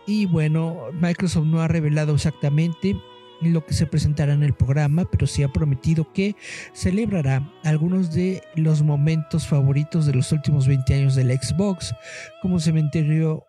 [0.08, 2.96] Y bueno, Microsoft no ha revelado exactamente
[3.42, 6.36] lo que se presentará en el programa, pero sí ha prometido que
[6.74, 11.94] celebrará algunos de los momentos favoritos de los últimos 20 años del Xbox.
[12.42, 12.74] Como se,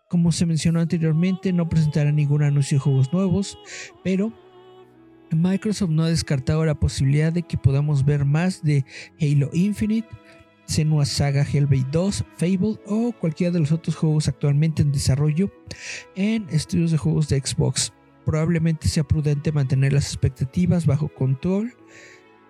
[0.09, 3.57] como se mencionó anteriormente, no presentará ningún anuncio de juegos nuevos,
[4.03, 4.33] pero
[5.31, 8.85] Microsoft no ha descartado la posibilidad de que podamos ver más de
[9.19, 10.07] Halo Infinite,
[10.65, 15.51] Senua Saga Hellblade 2, Fable o cualquiera de los otros juegos actualmente en desarrollo
[16.15, 17.93] en estudios de juegos de Xbox
[18.27, 21.73] probablemente sea prudente mantener las expectativas bajo control.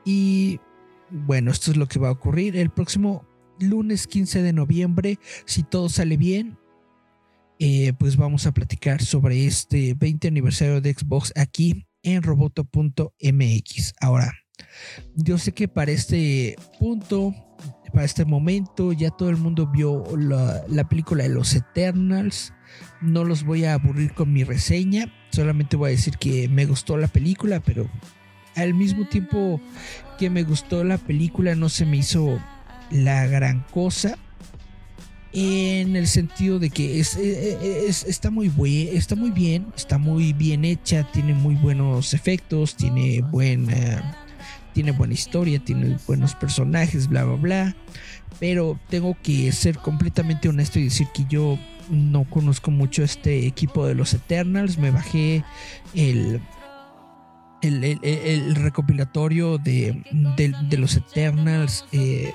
[0.03, 0.59] Y
[1.11, 3.27] bueno, esto es lo que va a ocurrir el próximo
[3.59, 5.19] lunes 15 de noviembre.
[5.45, 6.57] Si todo sale bien,
[7.59, 13.93] eh, pues vamos a platicar sobre este 20 aniversario de Xbox aquí en roboto.mx.
[14.01, 14.33] Ahora,
[15.13, 17.35] yo sé que para este punto,
[17.93, 22.53] para este momento, ya todo el mundo vio la, la película de los Eternals.
[23.01, 25.11] No los voy a aburrir con mi reseña.
[25.31, 27.89] Solamente voy a decir que me gustó la película, pero
[28.55, 29.61] al mismo tiempo
[30.17, 32.39] que me gustó la película no se me hizo
[32.91, 34.17] la gran cosa.
[35.33, 38.51] En el sentido de que es, está, muy
[38.93, 44.17] está muy bien, está muy bien hecha, tiene muy buenos efectos, tiene buena,
[44.77, 47.75] tiene buena historia, tiene buenos personajes, bla, bla, bla.
[48.39, 51.57] Pero tengo que ser completamente honesto y decir que yo
[51.89, 54.77] no conozco mucho este equipo de los Eternals.
[54.77, 55.43] Me bajé
[55.95, 56.39] el,
[57.63, 60.03] el, recopilatorio de,
[60.77, 62.31] los Eternals eh,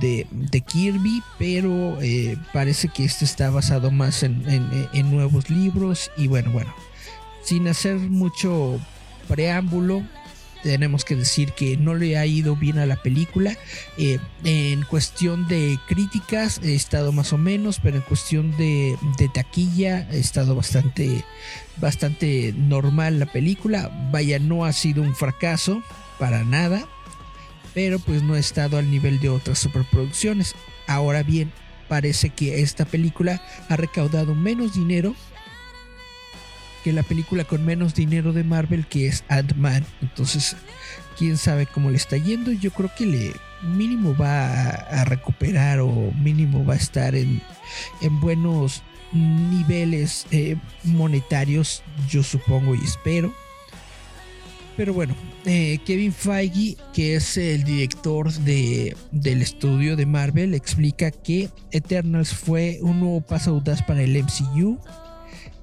[0.00, 6.10] de, Kirby, pero eh, parece que este está basado más en, en nuevos libros.
[6.16, 6.74] Y bueno, bueno,
[7.44, 8.80] sin hacer mucho
[9.28, 10.02] preámbulo,
[10.62, 13.56] tenemos que decir que no le ha ido bien a la película.
[13.96, 18.96] Eh, en cuestión de críticas, he estado más o menos, pero en cuestión de,
[19.32, 21.24] taquilla, he estado bastante,
[21.76, 23.90] bastante normal la película.
[24.10, 25.82] Vaya, no ha sido un fracaso
[26.18, 26.86] para nada,
[27.74, 30.54] pero pues no ha estado al nivel de otras superproducciones.
[30.86, 31.52] Ahora bien,
[31.88, 35.14] parece que esta película ha recaudado menos dinero
[36.92, 39.84] la película con menos dinero de Marvel que es Ant-Man.
[40.02, 40.56] Entonces,
[41.16, 42.52] quién sabe cómo le está yendo.
[42.52, 43.32] Yo creo que le
[43.62, 47.42] mínimo va a, recuperar o mínimo va a estar en,
[48.00, 48.82] en buenos
[49.12, 53.32] niveles eh, monetarios, yo supongo y espero.
[54.76, 61.10] Pero bueno, eh, Kevin Feige, que es el director de, del estudio de Marvel, explica
[61.10, 64.78] que Eternals fue un nuevo paso audaz para el MCU.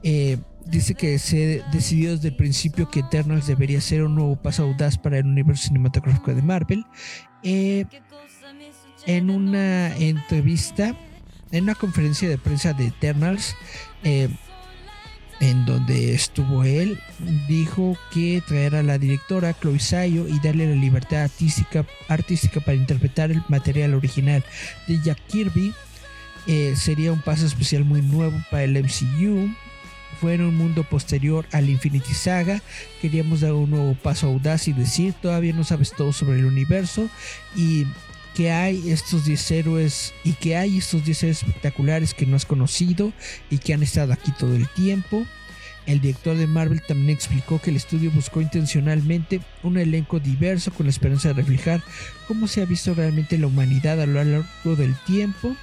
[0.03, 4.63] Eh, dice que se decidió desde el principio que Eternals debería ser un nuevo paso
[4.63, 6.85] audaz para el universo cinematográfico de Marvel.
[7.43, 7.85] Eh,
[9.05, 10.95] en una entrevista,
[11.51, 13.55] en una conferencia de prensa de Eternals,
[14.03, 14.29] eh,
[15.41, 16.99] en donde estuvo él,
[17.47, 22.77] dijo que traer a la directora Chloe Sayo y darle la libertad artística, artística para
[22.77, 24.43] interpretar el material original
[24.87, 25.73] de Jack Kirby
[26.47, 29.49] eh, sería un paso especial muy nuevo para el MCU
[30.15, 32.61] fue en un mundo posterior al Infinity Saga.
[33.01, 37.09] Queríamos dar un nuevo paso audaz y decir, todavía no sabes todo sobre el universo
[37.55, 37.85] y
[38.35, 42.45] que hay estos 10 héroes y que hay estos 10 héroes espectaculares que no has
[42.45, 43.13] conocido
[43.49, 45.25] y que han estado aquí todo el tiempo.
[45.85, 50.87] El director de Marvel también explicó que el estudio buscó intencionalmente un elenco diverso con
[50.87, 51.81] la esperanza de reflejar
[52.27, 55.55] cómo se ha visto realmente la humanidad a lo largo del tiempo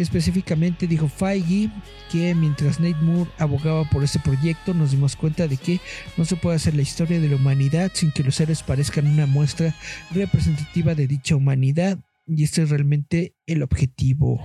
[0.00, 1.70] Específicamente dijo Feige
[2.10, 5.78] que mientras Nate Moore abogaba por este proyecto nos dimos cuenta de que
[6.16, 9.26] no se puede hacer la historia de la humanidad sin que los héroes parezcan una
[9.26, 9.74] muestra
[10.10, 11.98] representativa de dicha humanidad.
[12.26, 14.40] Y este es realmente el objetivo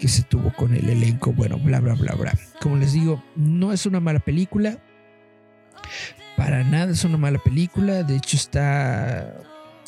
[0.00, 2.38] que se tuvo con el elenco, bueno, bla, bla, bla, bla.
[2.58, 4.82] Como les digo, no es una mala película,
[6.34, 9.38] para nada es una mala película, de hecho está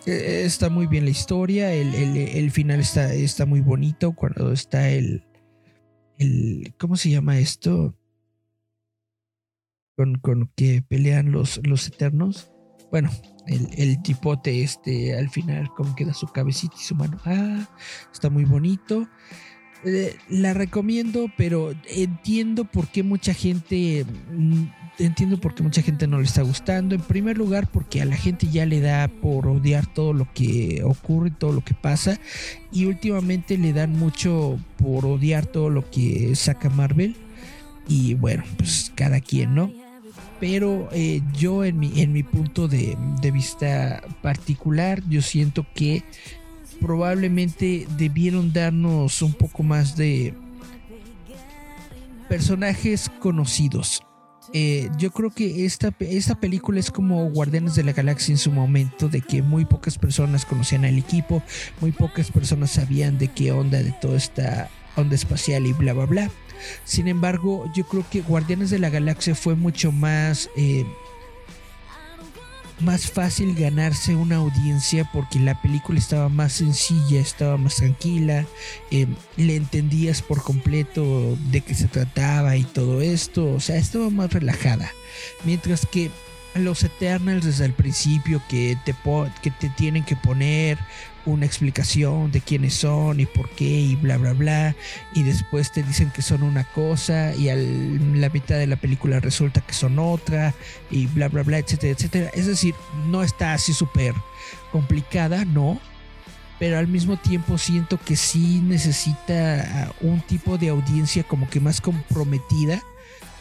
[0.06, 5.24] está muy bien la historia, el, final está, está muy bonito cuando está el,
[6.18, 7.97] el ¿cómo se llama esto?
[9.97, 12.51] Con, con que pelean los, los eternos.
[12.90, 13.10] Bueno,
[13.47, 17.18] el, el, tipote este al final, como queda su cabecita y su mano.
[17.24, 17.68] Ah,
[18.12, 19.09] está muy bonito.
[19.85, 24.65] Eh, la recomiendo, pero entiendo por qué mucha gente mm,
[24.98, 26.94] entiendo por qué mucha gente no le está gustando.
[26.94, 30.82] En primer lugar, porque a la gente ya le da por odiar todo lo que
[30.85, 32.19] ocurre, todo lo que pasa.
[32.73, 37.16] Y últimamente le dan mucho por odiar todo lo que saca Marvel.
[37.89, 39.73] Y bueno, pues cada quien, ¿no?
[40.40, 46.02] Pero eh, yo en mi, en mi punto de, de vista particular, yo siento que
[46.85, 50.35] probablemente debieron darnos un poco más de
[52.28, 54.02] personajes conocidos.
[54.52, 58.52] Eh, yo creo que esta, esta película es como Guardianes de la Galaxia en su
[58.52, 61.43] momento, de que muy pocas personas conocían al equipo,
[61.81, 66.05] muy pocas personas sabían de qué onda de toda esta onda espacial y bla, bla,
[66.05, 66.31] bla.
[66.85, 70.51] Sin embargo, yo creo que Guardianes de la Galaxia fue mucho más...
[70.55, 70.85] Eh,
[72.80, 78.46] más fácil ganarse una audiencia porque la película estaba más sencilla, estaba más tranquila,
[78.90, 79.06] eh,
[79.36, 84.32] le entendías por completo de qué se trataba y todo esto, o sea, estaba más
[84.32, 84.90] relajada.
[85.44, 86.10] Mientras que
[86.55, 88.94] los Eternals desde el principio que te,
[89.42, 90.78] que te tienen que poner
[91.26, 94.76] una explicación de quiénes son y por qué y bla bla bla
[95.14, 99.20] y después te dicen que son una cosa y a la mitad de la película
[99.20, 100.55] resulta que son otra
[100.90, 102.30] y bla bla bla etcétera etcétera.
[102.34, 102.74] Es decir
[103.09, 104.14] no está así súper
[104.72, 105.80] complicada no
[106.59, 111.80] pero al mismo tiempo siento que sí necesita un tipo de audiencia como que más
[111.80, 112.80] comprometida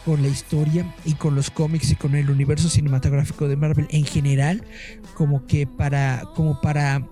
[0.04, 4.04] con la historia y con los cómics y con el universo cinematográfico de Marvel en
[4.04, 4.64] general
[5.14, 7.06] como que para como para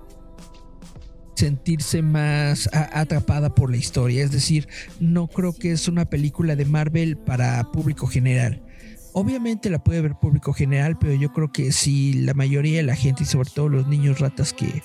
[1.35, 4.25] sentirse más atrapada por la historia.
[4.25, 4.69] Es decir,
[5.01, 8.63] no creo que es una película de Marvel para público general.
[9.15, 12.97] Obviamente la puede ver público general, pero yo creo que si la mayoría de la
[12.97, 14.83] gente y sobre todo los niños ratas que,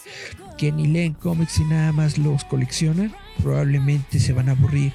[0.58, 4.92] que ni leen cómics y nada más los coleccionan, probablemente se van a aburrir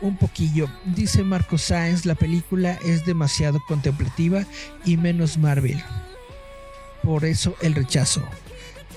[0.00, 0.66] un poquillo.
[0.96, 4.46] Dice Marco Sáenz, la película es demasiado contemplativa
[4.86, 5.82] y menos Marvel.
[7.02, 8.22] Por eso el rechazo.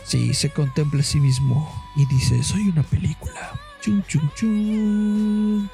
[0.05, 3.51] Sí, se contempla a sí mismo y dice, soy una película.
[3.81, 5.69] Chun, chun, chun.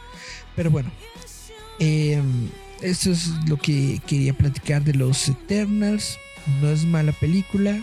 [0.56, 0.92] Pero bueno,
[1.80, 2.22] eh,
[2.82, 6.18] eso es lo que quería platicar de los Eternals.
[6.62, 7.80] No es mala película.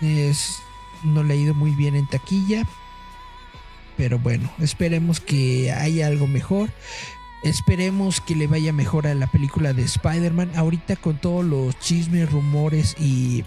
[0.00, 0.56] Es,
[1.04, 2.66] no le ha ido muy bien en taquilla.
[3.96, 6.70] Pero bueno, esperemos que haya algo mejor.
[7.42, 10.52] Esperemos que le vaya mejor a la película de Spider-Man.
[10.54, 13.44] Ahorita con todos los chismes, rumores y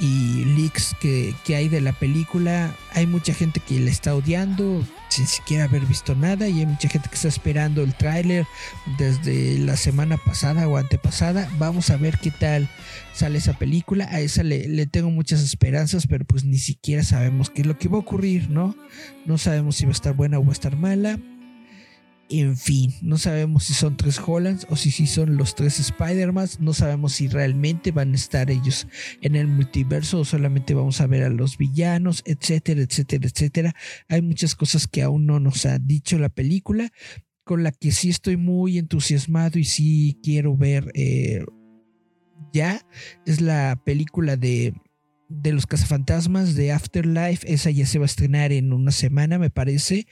[0.00, 2.74] y leaks que, hay de la película.
[2.92, 6.88] Hay mucha gente que la está odiando sin siquiera haber visto nada y hay mucha
[6.88, 8.46] gente que está esperando el tráiler
[8.98, 11.48] desde la semana pasada o antepasada.
[11.58, 12.68] Vamos a ver qué tal
[13.12, 14.08] sale esa película.
[14.10, 17.78] A esa le, le tengo muchas esperanzas, pero pues ni siquiera sabemos qué es lo
[17.78, 18.76] que va a ocurrir, ¿no?
[19.26, 21.18] No sabemos si va a estar buena o va a estar mala.
[22.30, 26.48] En fin, no sabemos si son tres Hollands o si, si son los tres Spider-Man.
[26.58, 28.86] No sabemos si realmente van a estar ellos
[29.20, 33.74] en el multiverso o solamente vamos a ver a los villanos, etcétera, etcétera, etcétera.
[34.08, 36.90] Hay muchas cosas que aún no nos ha dicho la película,
[37.44, 41.44] con la que sí estoy muy entusiasmado y sí quiero ver eh,
[42.54, 42.86] ya.
[43.26, 44.72] Es la película de
[45.28, 47.52] de los cazafantasmas de Afterlife.
[47.52, 50.06] Esa ya se va a estrenar en una semana, me parece.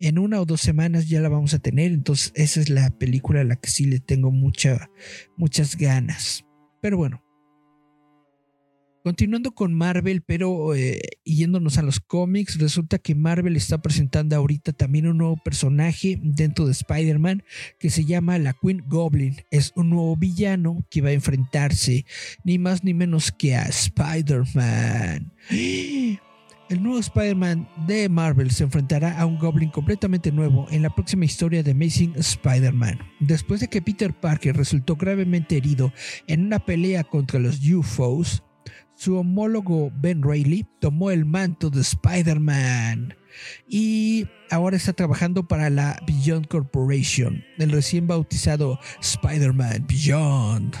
[0.00, 1.92] En una o dos semanas ya la vamos a tener.
[1.92, 4.90] Entonces, esa es la película a la que sí le tengo mucha,
[5.36, 6.44] muchas ganas.
[6.80, 7.25] Pero bueno,
[9.06, 14.72] Continuando con Marvel, pero eh, yéndonos a los cómics, resulta que Marvel está presentando ahorita
[14.72, 17.44] también un nuevo personaje dentro de Spider-Man
[17.78, 19.36] que se llama la Queen Goblin.
[19.52, 22.04] Es un nuevo villano que va a enfrentarse
[22.42, 25.32] ni más ni menos que a Spider-Man.
[26.68, 31.24] El nuevo Spider-Man de Marvel se enfrentará a un Goblin completamente nuevo en la próxima
[31.24, 32.98] historia de Amazing Spider-Man.
[33.20, 35.92] Después de que Peter Parker resultó gravemente herido
[36.26, 38.42] en una pelea contra los UFOs,
[38.96, 43.14] su homólogo Ben Reilly tomó el manto de Spider-Man
[43.68, 50.74] y ahora está trabajando para la Beyond Corporation, el recién bautizado Spider-Man Beyond.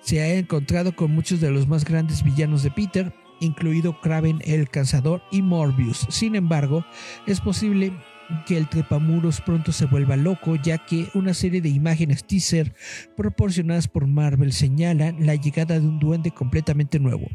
[0.00, 4.68] Se ha encontrado con muchos de los más grandes villanos de Peter, incluido Kraven el
[4.68, 6.06] Cazador y Morbius.
[6.10, 6.84] Sin embargo,
[7.26, 7.92] es posible
[8.46, 12.74] que el trepamuros pronto se vuelva loco, ya que una serie de imágenes teaser
[13.16, 17.28] proporcionadas por Marvel señalan la llegada de un duende completamente nuevo.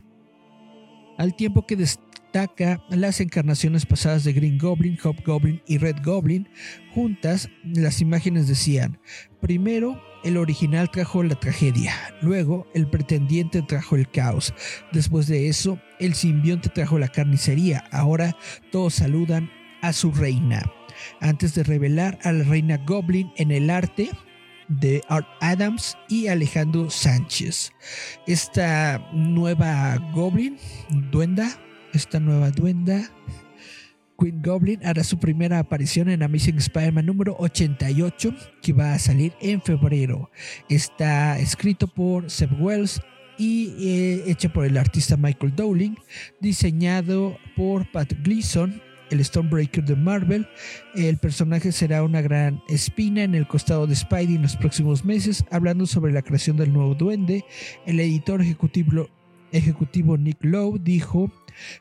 [1.17, 6.47] Al tiempo que destaca las encarnaciones pasadas de Green Goblin, Hobgoblin y Red Goblin,
[6.93, 8.99] juntas las imágenes decían,
[9.41, 14.53] primero el original trajo la tragedia, luego el pretendiente trajo el caos,
[14.91, 18.35] después de eso el simbionte trajo la carnicería, ahora
[18.71, 19.49] todos saludan
[19.81, 20.71] a su reina
[21.21, 24.09] antes de revelar a la reina Goblin en el arte
[24.67, 27.71] de Art Adams y Alejandro Sánchez.
[28.25, 30.57] Esta nueva Goblin,
[31.11, 31.49] duenda,
[31.93, 33.09] esta nueva duenda,
[34.19, 39.33] Queen Goblin hará su primera aparición en Amazing Spider-Man número 88, que va a salir
[39.41, 40.31] en febrero.
[40.69, 42.99] Está escrito por Seb Wells
[43.37, 45.95] y eh, hecho por el artista Michael Dowling,
[46.41, 50.47] diseñado por Pat Gleason el Stormbreaker de Marvel.
[50.95, 55.45] El personaje será una gran espina en el costado de Spidey en los próximos meses,
[55.51, 57.45] hablando sobre la creación del nuevo duende.
[57.85, 61.31] El editor ejecutivo, Nick Lowe dijo,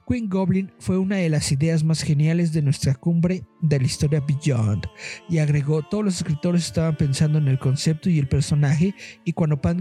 [0.09, 4.20] Queen Goblin fue una de las ideas más geniales de nuestra cumbre de la historia
[4.27, 4.86] Beyond.
[5.28, 8.94] Y agregó, todos los escritores estaban pensando en el concepto y el personaje,
[9.24, 9.78] y cuando Pat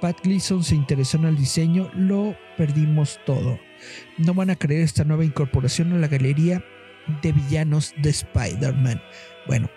[0.00, 3.58] Pat Gleason se interesó en el diseño, lo perdimos todo.
[4.18, 6.62] No van a creer esta nueva incorporación a la galería
[7.22, 9.00] de villanos de Spider-Man.
[9.46, 9.70] Bueno,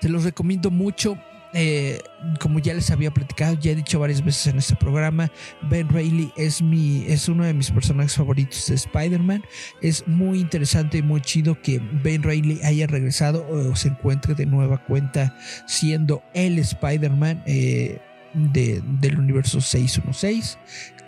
[0.00, 1.18] se los recomiendo mucho.
[1.54, 2.00] Eh,
[2.40, 5.30] como ya les había platicado, ya he dicho varias veces en este programa,
[5.68, 9.44] Ben Reilly es, mi, es uno de mis personajes favoritos de Spider-Man.
[9.82, 14.46] Es muy interesante y muy chido que Ben Reilly haya regresado o se encuentre de
[14.46, 17.42] nueva cuenta siendo el Spider-Man.
[17.46, 18.00] Eh,
[18.34, 20.58] del universo 616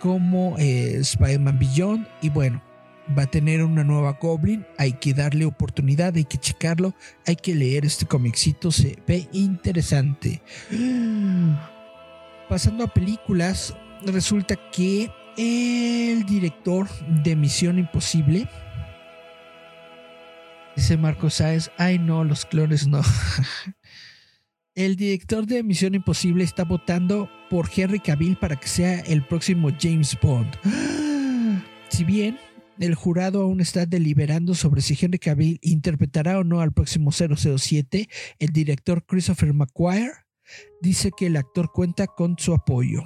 [0.05, 2.61] como eh, Spider-Man Beyond y bueno
[3.17, 4.63] va a tener una nueva Goblin.
[4.77, 6.93] Hay que darle oportunidad, hay que checarlo,
[7.25, 10.43] hay que leer este comicito, se ve interesante.
[12.49, 13.75] Pasando a películas,
[14.05, 16.87] resulta que el director
[17.23, 18.47] de Misión Imposible,
[20.75, 23.01] dice Marco Sáez, ay no, los clones no.
[24.75, 29.69] el director de Misión Imposible está votando por Henry Cavill para que sea el próximo
[29.79, 30.53] James Bond.
[31.89, 32.37] Si bien
[32.79, 38.09] el jurado aún está deliberando sobre si Henry Cavill interpretará o no al próximo 007.
[38.37, 40.11] El director Christopher McQuire
[40.81, 43.01] dice que el actor cuenta con su apoyo.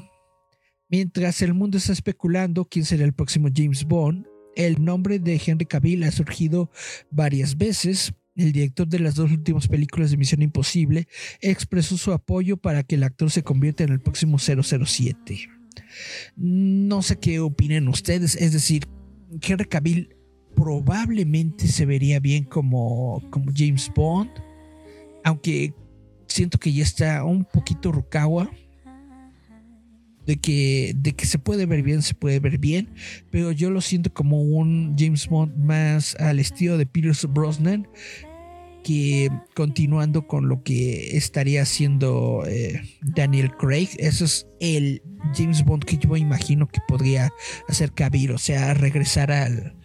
[0.87, 4.25] Mientras el mundo está especulando quién será el próximo James Bond,
[4.55, 6.71] el nombre de Henry Cavill ha surgido
[7.11, 8.13] varias veces.
[8.39, 11.09] El director de las dos últimas películas de Misión Imposible
[11.41, 15.49] expresó su apoyo para que el actor se convierta en el próximo 007.
[16.37, 18.87] No sé qué opinen ustedes, es decir,
[19.41, 20.15] Henry Cavill
[20.55, 24.31] probablemente se vería bien como, como James Bond,
[25.25, 25.73] aunque
[26.27, 28.49] siento que ya está un poquito Rukawa.
[30.25, 32.89] De que, de que se puede ver bien, se puede ver bien,
[33.31, 37.87] pero yo lo siento como un James Bond más al estilo de Pierce Brosnan,
[39.55, 45.01] continuando con lo que estaría haciendo eh, Daniel Craig, eso es el
[45.35, 47.31] James Bond que yo imagino que podría
[47.67, 49.75] hacer Cavill, o sea, regresar al,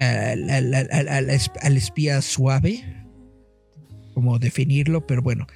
[0.00, 2.84] al, espía suave,
[4.14, 5.46] como definirlo, pero bueno,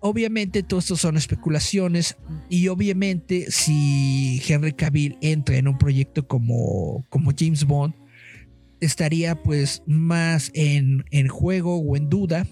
[0.00, 2.16] obviamente todo esto son especulaciones
[2.48, 7.94] y obviamente si Henry Cavill entra en un proyecto como, como James Bond,
[8.80, 12.46] estaría pues más en, en juego o en duda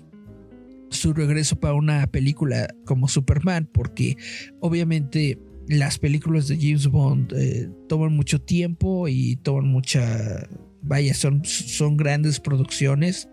[0.90, 4.16] su regreso para una película como Superman, porque
[4.60, 5.38] obviamente
[5.68, 10.48] las películas de James Bond eh, toman mucho tiempo y toman mucha,
[10.82, 13.28] vaya, son, son grandes producciones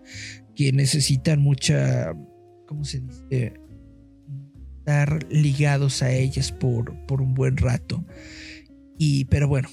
[0.54, 2.12] que necesitan mucha,
[2.66, 3.54] ¿cómo se dice?
[4.78, 8.04] Estar ligados a ellas por, por un buen rato.
[8.98, 9.68] Y, pero bueno,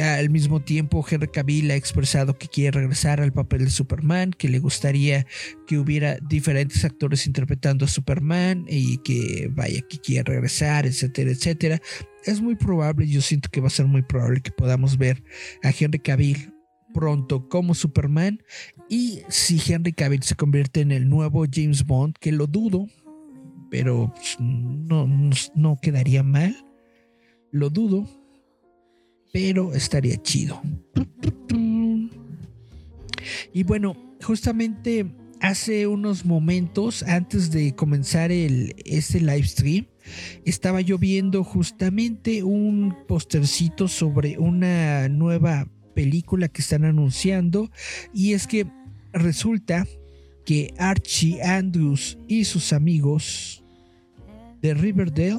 [0.00, 4.48] al mismo tiempo, Henry Cavill ha expresado que quiere regresar al papel de Superman, que
[4.48, 5.26] le gustaría
[5.66, 11.80] que hubiera diferentes actores interpretando a Superman y que vaya, que quiere regresar, etcétera, etcétera.
[12.24, 15.22] Es muy probable, yo siento que va a ser muy probable que podamos ver
[15.62, 16.52] a Henry Cavill
[16.94, 18.42] pronto como Superman
[18.88, 22.86] y si Henry Cavill se convierte en el nuevo James Bond, que lo dudo,
[23.70, 25.08] pero pues, no,
[25.54, 26.54] no quedaría mal,
[27.50, 28.21] lo dudo
[29.32, 30.62] pero estaría chido.
[33.52, 35.06] Y bueno, justamente
[35.40, 39.86] hace unos momentos antes de comenzar el, este live stream,
[40.44, 47.70] estaba yo viendo justamente un postercito sobre una nueva película que están anunciando
[48.12, 48.66] y es que
[49.12, 49.86] resulta
[50.44, 53.62] que Archie Andrews y sus amigos
[54.60, 55.34] de Riverdale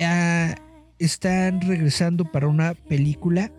[0.00, 0.69] uh,
[1.00, 3.50] están regresando para una película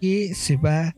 [0.00, 0.94] que se va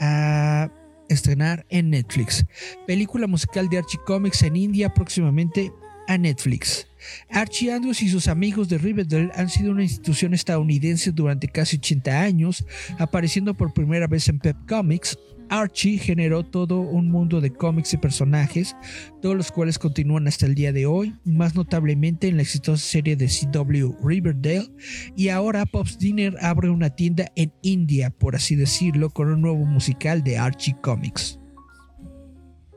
[0.00, 0.70] a
[1.08, 2.44] estrenar en Netflix.
[2.86, 5.70] Película musical de Archie Comics en India próximamente
[6.08, 6.88] a Netflix.
[7.30, 12.20] Archie Andrews y sus amigos de Riverdale han sido una institución estadounidense durante casi 80
[12.20, 12.64] años,
[12.98, 15.18] apareciendo por primera vez en Pep Comics,
[15.52, 18.74] Archie generó todo un mundo de cómics y personajes,
[19.20, 23.16] todos los cuales continúan hasta el día de hoy, más notablemente en la exitosa serie
[23.16, 24.70] de CW Riverdale,
[25.14, 29.66] y ahora Pop's Dinner abre una tienda en India, por así decirlo, con un nuevo
[29.66, 31.38] musical de Archie Comics.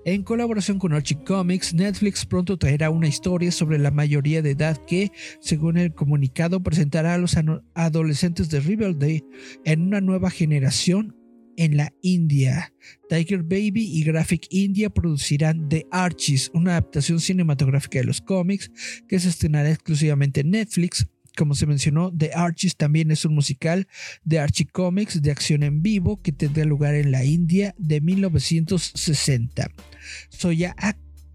[0.03, 4.77] En colaboración con Archie Comics, Netflix pronto traerá una historia sobre la mayoría de edad
[4.85, 7.37] que, según el comunicado, presentará a los
[7.73, 9.23] adolescentes de Riverdale
[9.63, 11.15] en una nueva generación
[11.57, 12.73] en la India.
[13.09, 18.71] Tiger Baby y Graphic India producirán The Archies, una adaptación cinematográfica de los cómics
[19.07, 21.07] que se estrenará exclusivamente en Netflix.
[21.35, 23.87] Como se mencionó, The Archies también es un musical
[24.23, 29.69] de Archie Comics de acción en vivo que tendrá lugar en la India de 1960.
[30.29, 30.75] Soya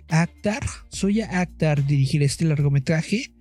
[0.08, 3.32] Akhtar, Soya Akhtar dirigirá este largometraje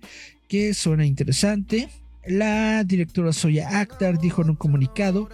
[0.48, 1.88] que suena interesante.
[2.26, 5.28] La directora Soya Akhtar dijo en un comunicado,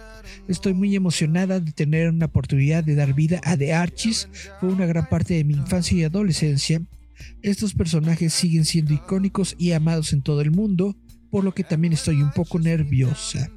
[0.47, 4.85] estoy muy emocionada de tener una oportunidad de dar vida a The Archies, fue una
[4.85, 6.81] gran parte de mi infancia y adolescencia.
[7.41, 10.95] Estos personajes siguen siendo icónicos y amados en todo el mundo,
[11.29, 13.51] por lo que también estoy un poco nerviosa.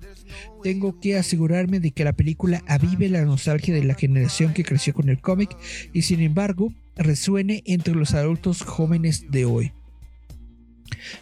[0.63, 4.93] Tengo que asegurarme de que la película avive la nostalgia de la generación que creció
[4.93, 5.57] con el cómic
[5.93, 9.73] y sin embargo resuene entre los adultos jóvenes de hoy.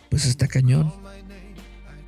[0.09, 0.93] Pues está cañón.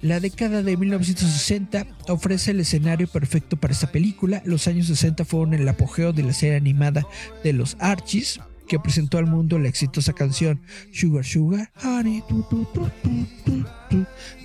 [0.03, 4.43] La década de 1960 ofrece el escenario perfecto para esta película.
[4.47, 7.07] Los años 60 fueron el apogeo de la serie animada
[7.45, 12.23] de los Archies, que presentó al mundo la exitosa canción Sugar Sugar, Honey,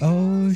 [0.01, 0.49] oh.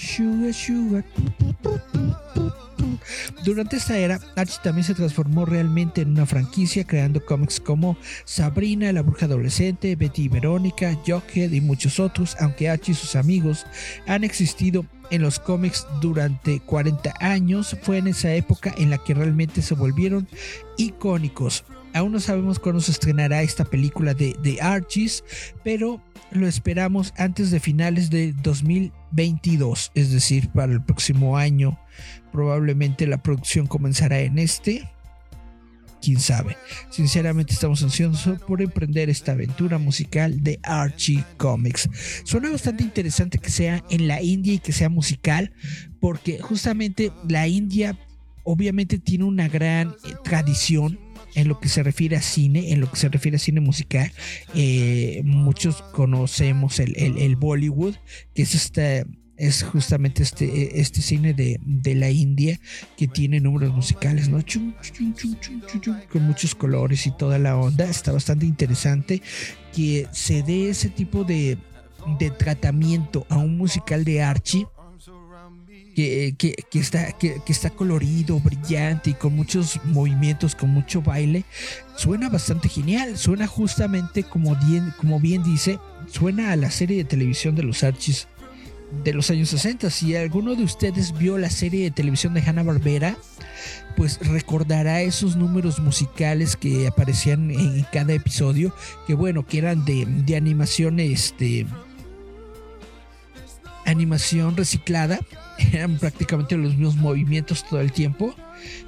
[3.44, 8.92] Durante esta era, Archie también se transformó realmente en una franquicia, creando cómics como Sabrina,
[8.92, 13.66] la bruja adolescente, Betty y Verónica, Jughead y muchos otros, aunque Archie y sus amigos
[14.08, 19.14] han existido en los cómics durante 40 años, fue en esa época en la que
[19.14, 20.28] realmente se volvieron
[20.78, 21.64] icónicos.
[21.94, 25.24] Aún no sabemos cuándo se estrenará esta película de, The Archies,
[25.64, 26.02] pero
[26.32, 31.80] lo esperamos antes de finales de 2022, es decir, para el próximo año.
[32.32, 34.90] Probablemente la producción comenzará en este.
[36.02, 36.56] Quién sabe.
[36.90, 41.90] Sinceramente estamos ansiosos por emprender esta aventura musical de Archie Comics.
[42.24, 45.52] Suena bastante interesante que sea en la India y que sea musical,
[46.00, 47.98] porque justamente la India
[48.44, 51.00] obviamente tiene una gran eh, tradición
[51.42, 54.12] en lo que se refiere a cine, en lo que se refiere a cine musical,
[54.56, 57.96] eh, muchos conocemos el, Bollywood,
[58.34, 59.06] que es este
[59.38, 62.60] es justamente este, este cine de, la India
[62.98, 64.44] que tiene números musicales, ¿no?
[66.12, 67.90] con muchos colores y toda la onda.
[67.90, 69.22] Está bastante interesante
[69.74, 71.58] que se dé ese tipo de,
[72.20, 74.68] de tratamiento a un musical de Archie
[76.38, 81.46] que, está, que, está colorido, brillante y con muchos movimientos, con mucho baile,
[81.96, 83.18] suena bastante genial.
[83.18, 85.80] Suena justamente como bien, como bien dice,
[86.12, 88.28] suena a la serie de televisión de los Archies
[89.04, 89.90] de los años 60.
[89.90, 93.18] Si alguno de ustedes vio la serie de televisión de Hanna Barbera,
[93.96, 98.74] pues recordará esos números musicales que aparecían en cada episodio,
[99.08, 101.66] que bueno, que eran de, de animación, este,
[103.90, 105.20] animación reciclada
[105.74, 108.36] eran prácticamente los mismos movimientos todo el tiempo,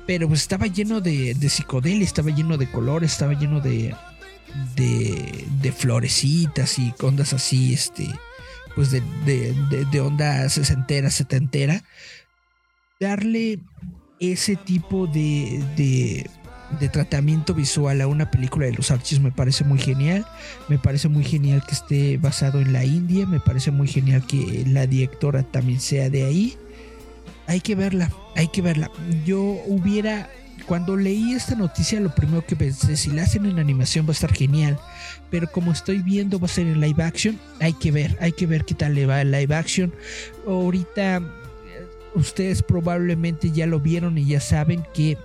[0.08, 3.96] pero pues estaba lleno de, de psicodelia, estaba lleno de colores, estaba lleno de,
[4.76, 8.08] de, de florecitas y ondas así, este,
[8.76, 11.84] pues de, de, de onda sesentera, setentera.
[13.00, 13.60] Darle
[14.20, 16.30] ese tipo de, de
[16.80, 20.26] de tratamiento visual a una película de los Archies me parece muy genial.
[20.68, 23.26] Me parece muy genial que esté basado en la India.
[23.26, 26.58] Me parece muy genial que la directora también sea de ahí.
[27.48, 28.90] Hay que verla, hay que verla.
[29.26, 30.30] Yo hubiera,
[30.66, 34.14] cuando leí esta noticia, lo primero que pensé, si la hacen en animación va a
[34.14, 34.80] estar genial.
[35.30, 38.48] Pero como estoy viendo va a ser en live action, hay que ver, hay que
[38.48, 39.94] ver qué tal le va el live action.
[40.48, 41.22] Ahorita eh,
[42.16, 45.18] ustedes probablemente ya lo vieron y ya saben que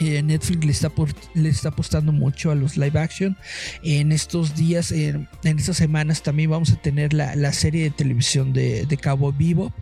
[0.00, 0.90] eh, Netflix le está,
[1.34, 3.36] le está apostando mucho a los live action.
[3.82, 8.98] En estos días, en, estas semanas, también vamos a tener la, serie de televisión de,
[9.00, 9.74] Cabo Vivo,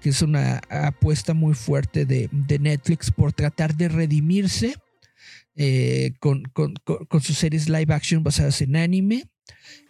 [0.00, 2.30] que es una apuesta muy fuerte de,
[2.60, 4.76] Netflix por tratar de redimirse
[5.56, 6.44] eh, con,
[7.20, 9.24] sus series live action basadas en anime.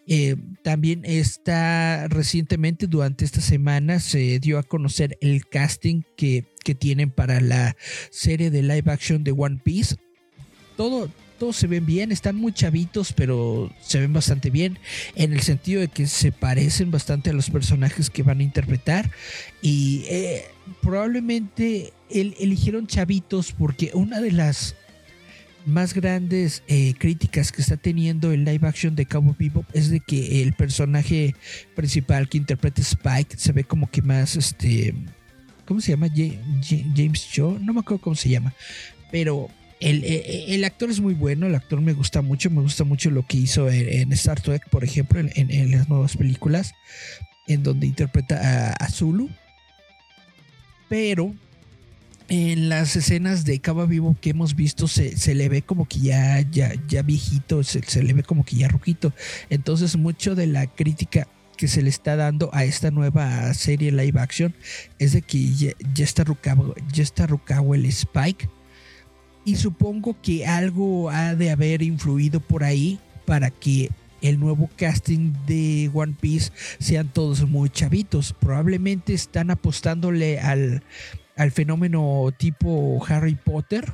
[0.06, 6.46] Eh, también está recientemente, durante esta semana, se dio a conocer el casting que,
[6.78, 7.76] tienen para la
[8.10, 9.96] serie de live action de One Piece.
[10.78, 14.78] Todo, todos se ven bien, están muy chavitos, pero se ven bastante bien
[15.14, 19.10] en el sentido de que se parecen bastante a los personajes que van a interpretar.
[19.60, 20.44] Y eh,
[20.80, 24.74] probablemente eligieron chavitos porque una de las
[25.66, 30.00] más grandes eh, críticas que está teniendo el live action de Cowboy Bebop es de
[30.00, 31.34] que el personaje
[31.74, 34.94] principal que interpreta Spike se ve como que más este
[35.64, 36.08] ¿cómo se llama?
[36.08, 38.54] James Cho, no me acuerdo cómo se llama,
[39.10, 39.48] pero
[39.80, 42.84] el, eh, eh, el, actor es muy bueno, el actor me gusta mucho, me gusta
[42.84, 46.72] mucho lo que hizo en, Star Trek, por ejemplo, en, las nuevas películas,
[47.46, 49.28] en donde interpreta a Zulu.
[50.88, 51.34] Pero
[52.28, 56.00] en las escenas de Cabo Vivo que hemos visto se, se le ve como que
[56.00, 59.12] ya, ya, ya viejito, se, se, le ve como que ya rojito.
[59.50, 64.20] Entonces mucho de la crítica que se le está dando a esta nueva serie live
[64.20, 64.54] action
[64.98, 68.48] es de que ya, está Rukawa, ya está el Spike.
[69.44, 73.90] Y supongo que algo ha de haber influido por ahí para que
[74.22, 78.32] el nuevo casting de One Piece sean todos muy chavitos.
[78.32, 80.82] Probablemente están apostándole al,
[81.36, 83.92] al fenómeno tipo Harry Potter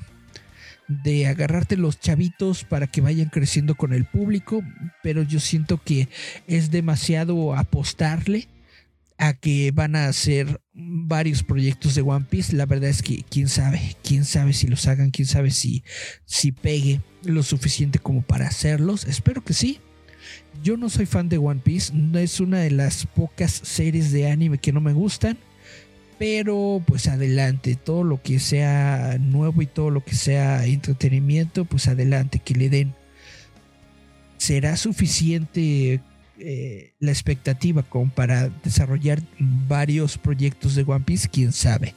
[0.89, 4.63] de agarrarte los chavitos para que vayan creciendo con el público,
[5.03, 6.09] pero yo siento que
[6.49, 8.49] es demasiado apostarle
[9.17, 12.57] a que van a hacer varios proyectos de One Piece.
[12.57, 15.85] La verdad es que quién sabe, quién sabe si los hagan, quién sabe si,
[16.25, 19.05] si pegue lo suficiente como para hacerlos.
[19.05, 19.79] Espero que sí.
[20.63, 24.31] Yo no soy fan de One Piece, no es una de las pocas series de
[24.31, 25.39] anime que no me gustan.
[26.21, 31.89] Pero pues adelante, todo lo que sea nuevo y todo lo que sea entretenimiento, pues
[31.89, 32.95] adelante, que le den.
[34.37, 36.03] ¿Será suficiente
[36.39, 39.23] eh, la expectativa como para desarrollar
[39.67, 41.27] varios proyectos de One Piece?
[41.27, 41.95] Quién sabe.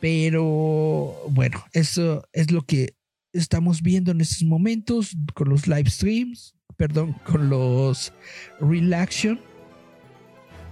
[0.00, 2.96] Pero bueno, eso es lo que
[3.32, 8.12] estamos viendo en estos momentos con los live streams, perdón, con los
[8.60, 9.38] real action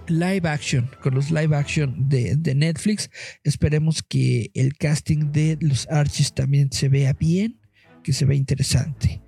[0.09, 3.09] live action, con los live action de, de, Netflix.
[3.43, 7.59] Esperemos que el casting de los Archies también se vea bien,
[8.03, 9.21] que se vea interesante.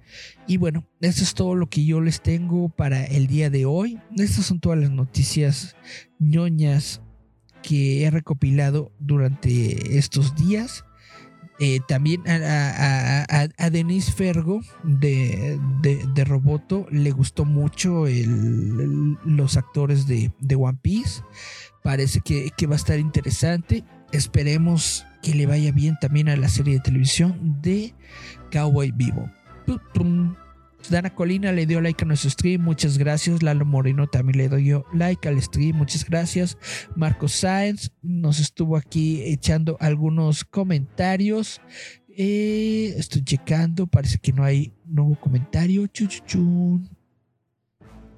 [0.48, 3.99] Y bueno, eso es todo lo que yo les tengo para el día de hoy.
[4.18, 5.76] Estas son todas las noticias
[6.20, 7.02] ñoñas
[7.62, 10.84] que he recopilado durante estos días.
[11.63, 18.05] Eh, también a, a, a, a, Denise Fergo de, de, de, Roboto le gustó mucho
[19.25, 21.21] los actores de, de, One Piece.
[21.83, 23.83] Parece que, que, va a estar interesante.
[24.11, 27.93] Esperemos que le vaya bien también a la serie de televisión de
[28.51, 29.29] Cowboy Vivo.
[30.91, 33.41] Dana Colina le dio like a nuestro stream, muchas gracias.
[33.41, 36.57] Lalo Moreno también le dio like al stream, muchas gracias.
[36.95, 41.61] Marcos Sáenz nos estuvo aquí echando algunos comentarios.
[42.09, 45.88] Eh, estoy checando, parece que no hay nuevo comentario.
[45.88, 46.89] Chuchuchun.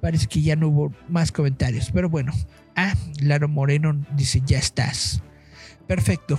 [0.00, 2.32] Parece que ya no hubo más comentarios, pero bueno.
[2.74, 5.22] Ah, Lalo Moreno dice ya estás.
[5.86, 6.38] Perfecto.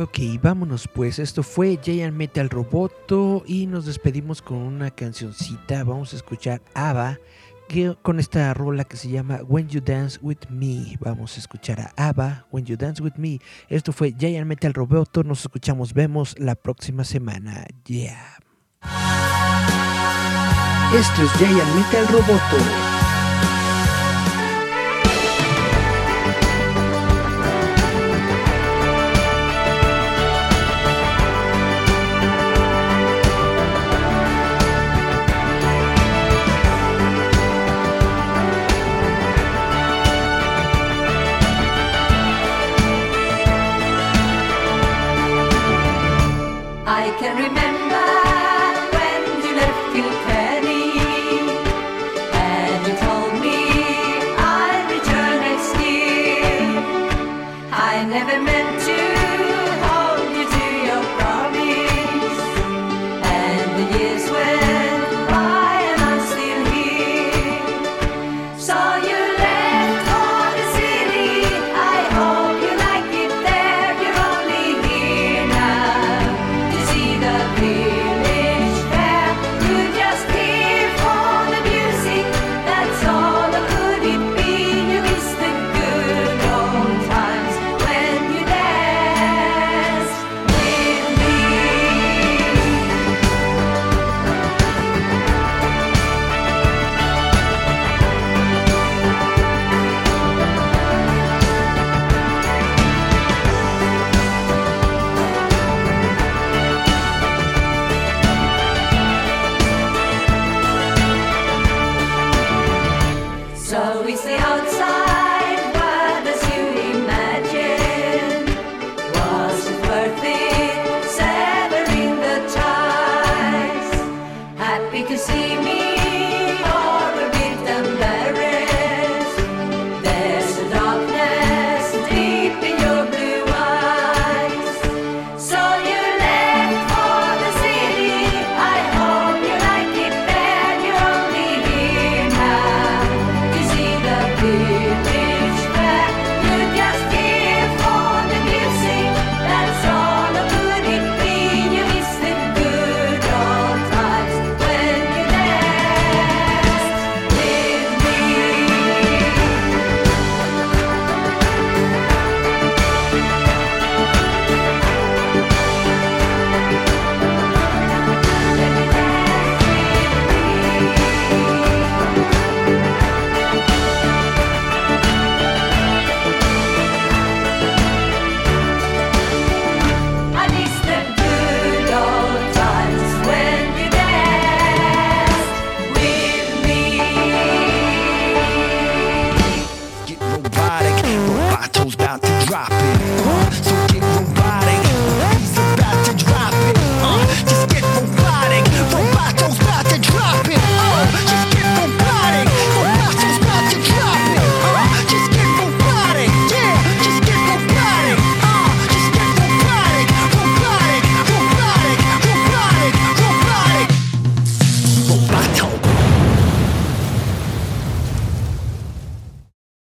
[0.00, 1.18] Ok, vámonos pues.
[1.18, 5.84] Esto fue Giant Metal Roboto y nos despedimos con una cancioncita.
[5.84, 7.18] Vamos a escuchar ABBA
[7.68, 10.96] que, con esta rola que se llama When You Dance With Me.
[11.00, 13.40] Vamos a escuchar a ABBA, When You Dance With Me.
[13.68, 15.22] Esto fue Giant Metal Roboto.
[15.22, 17.66] Nos escuchamos, vemos la próxima semana.
[17.84, 18.38] Yeah.
[20.94, 22.56] Esto es Giant Metal Roboto.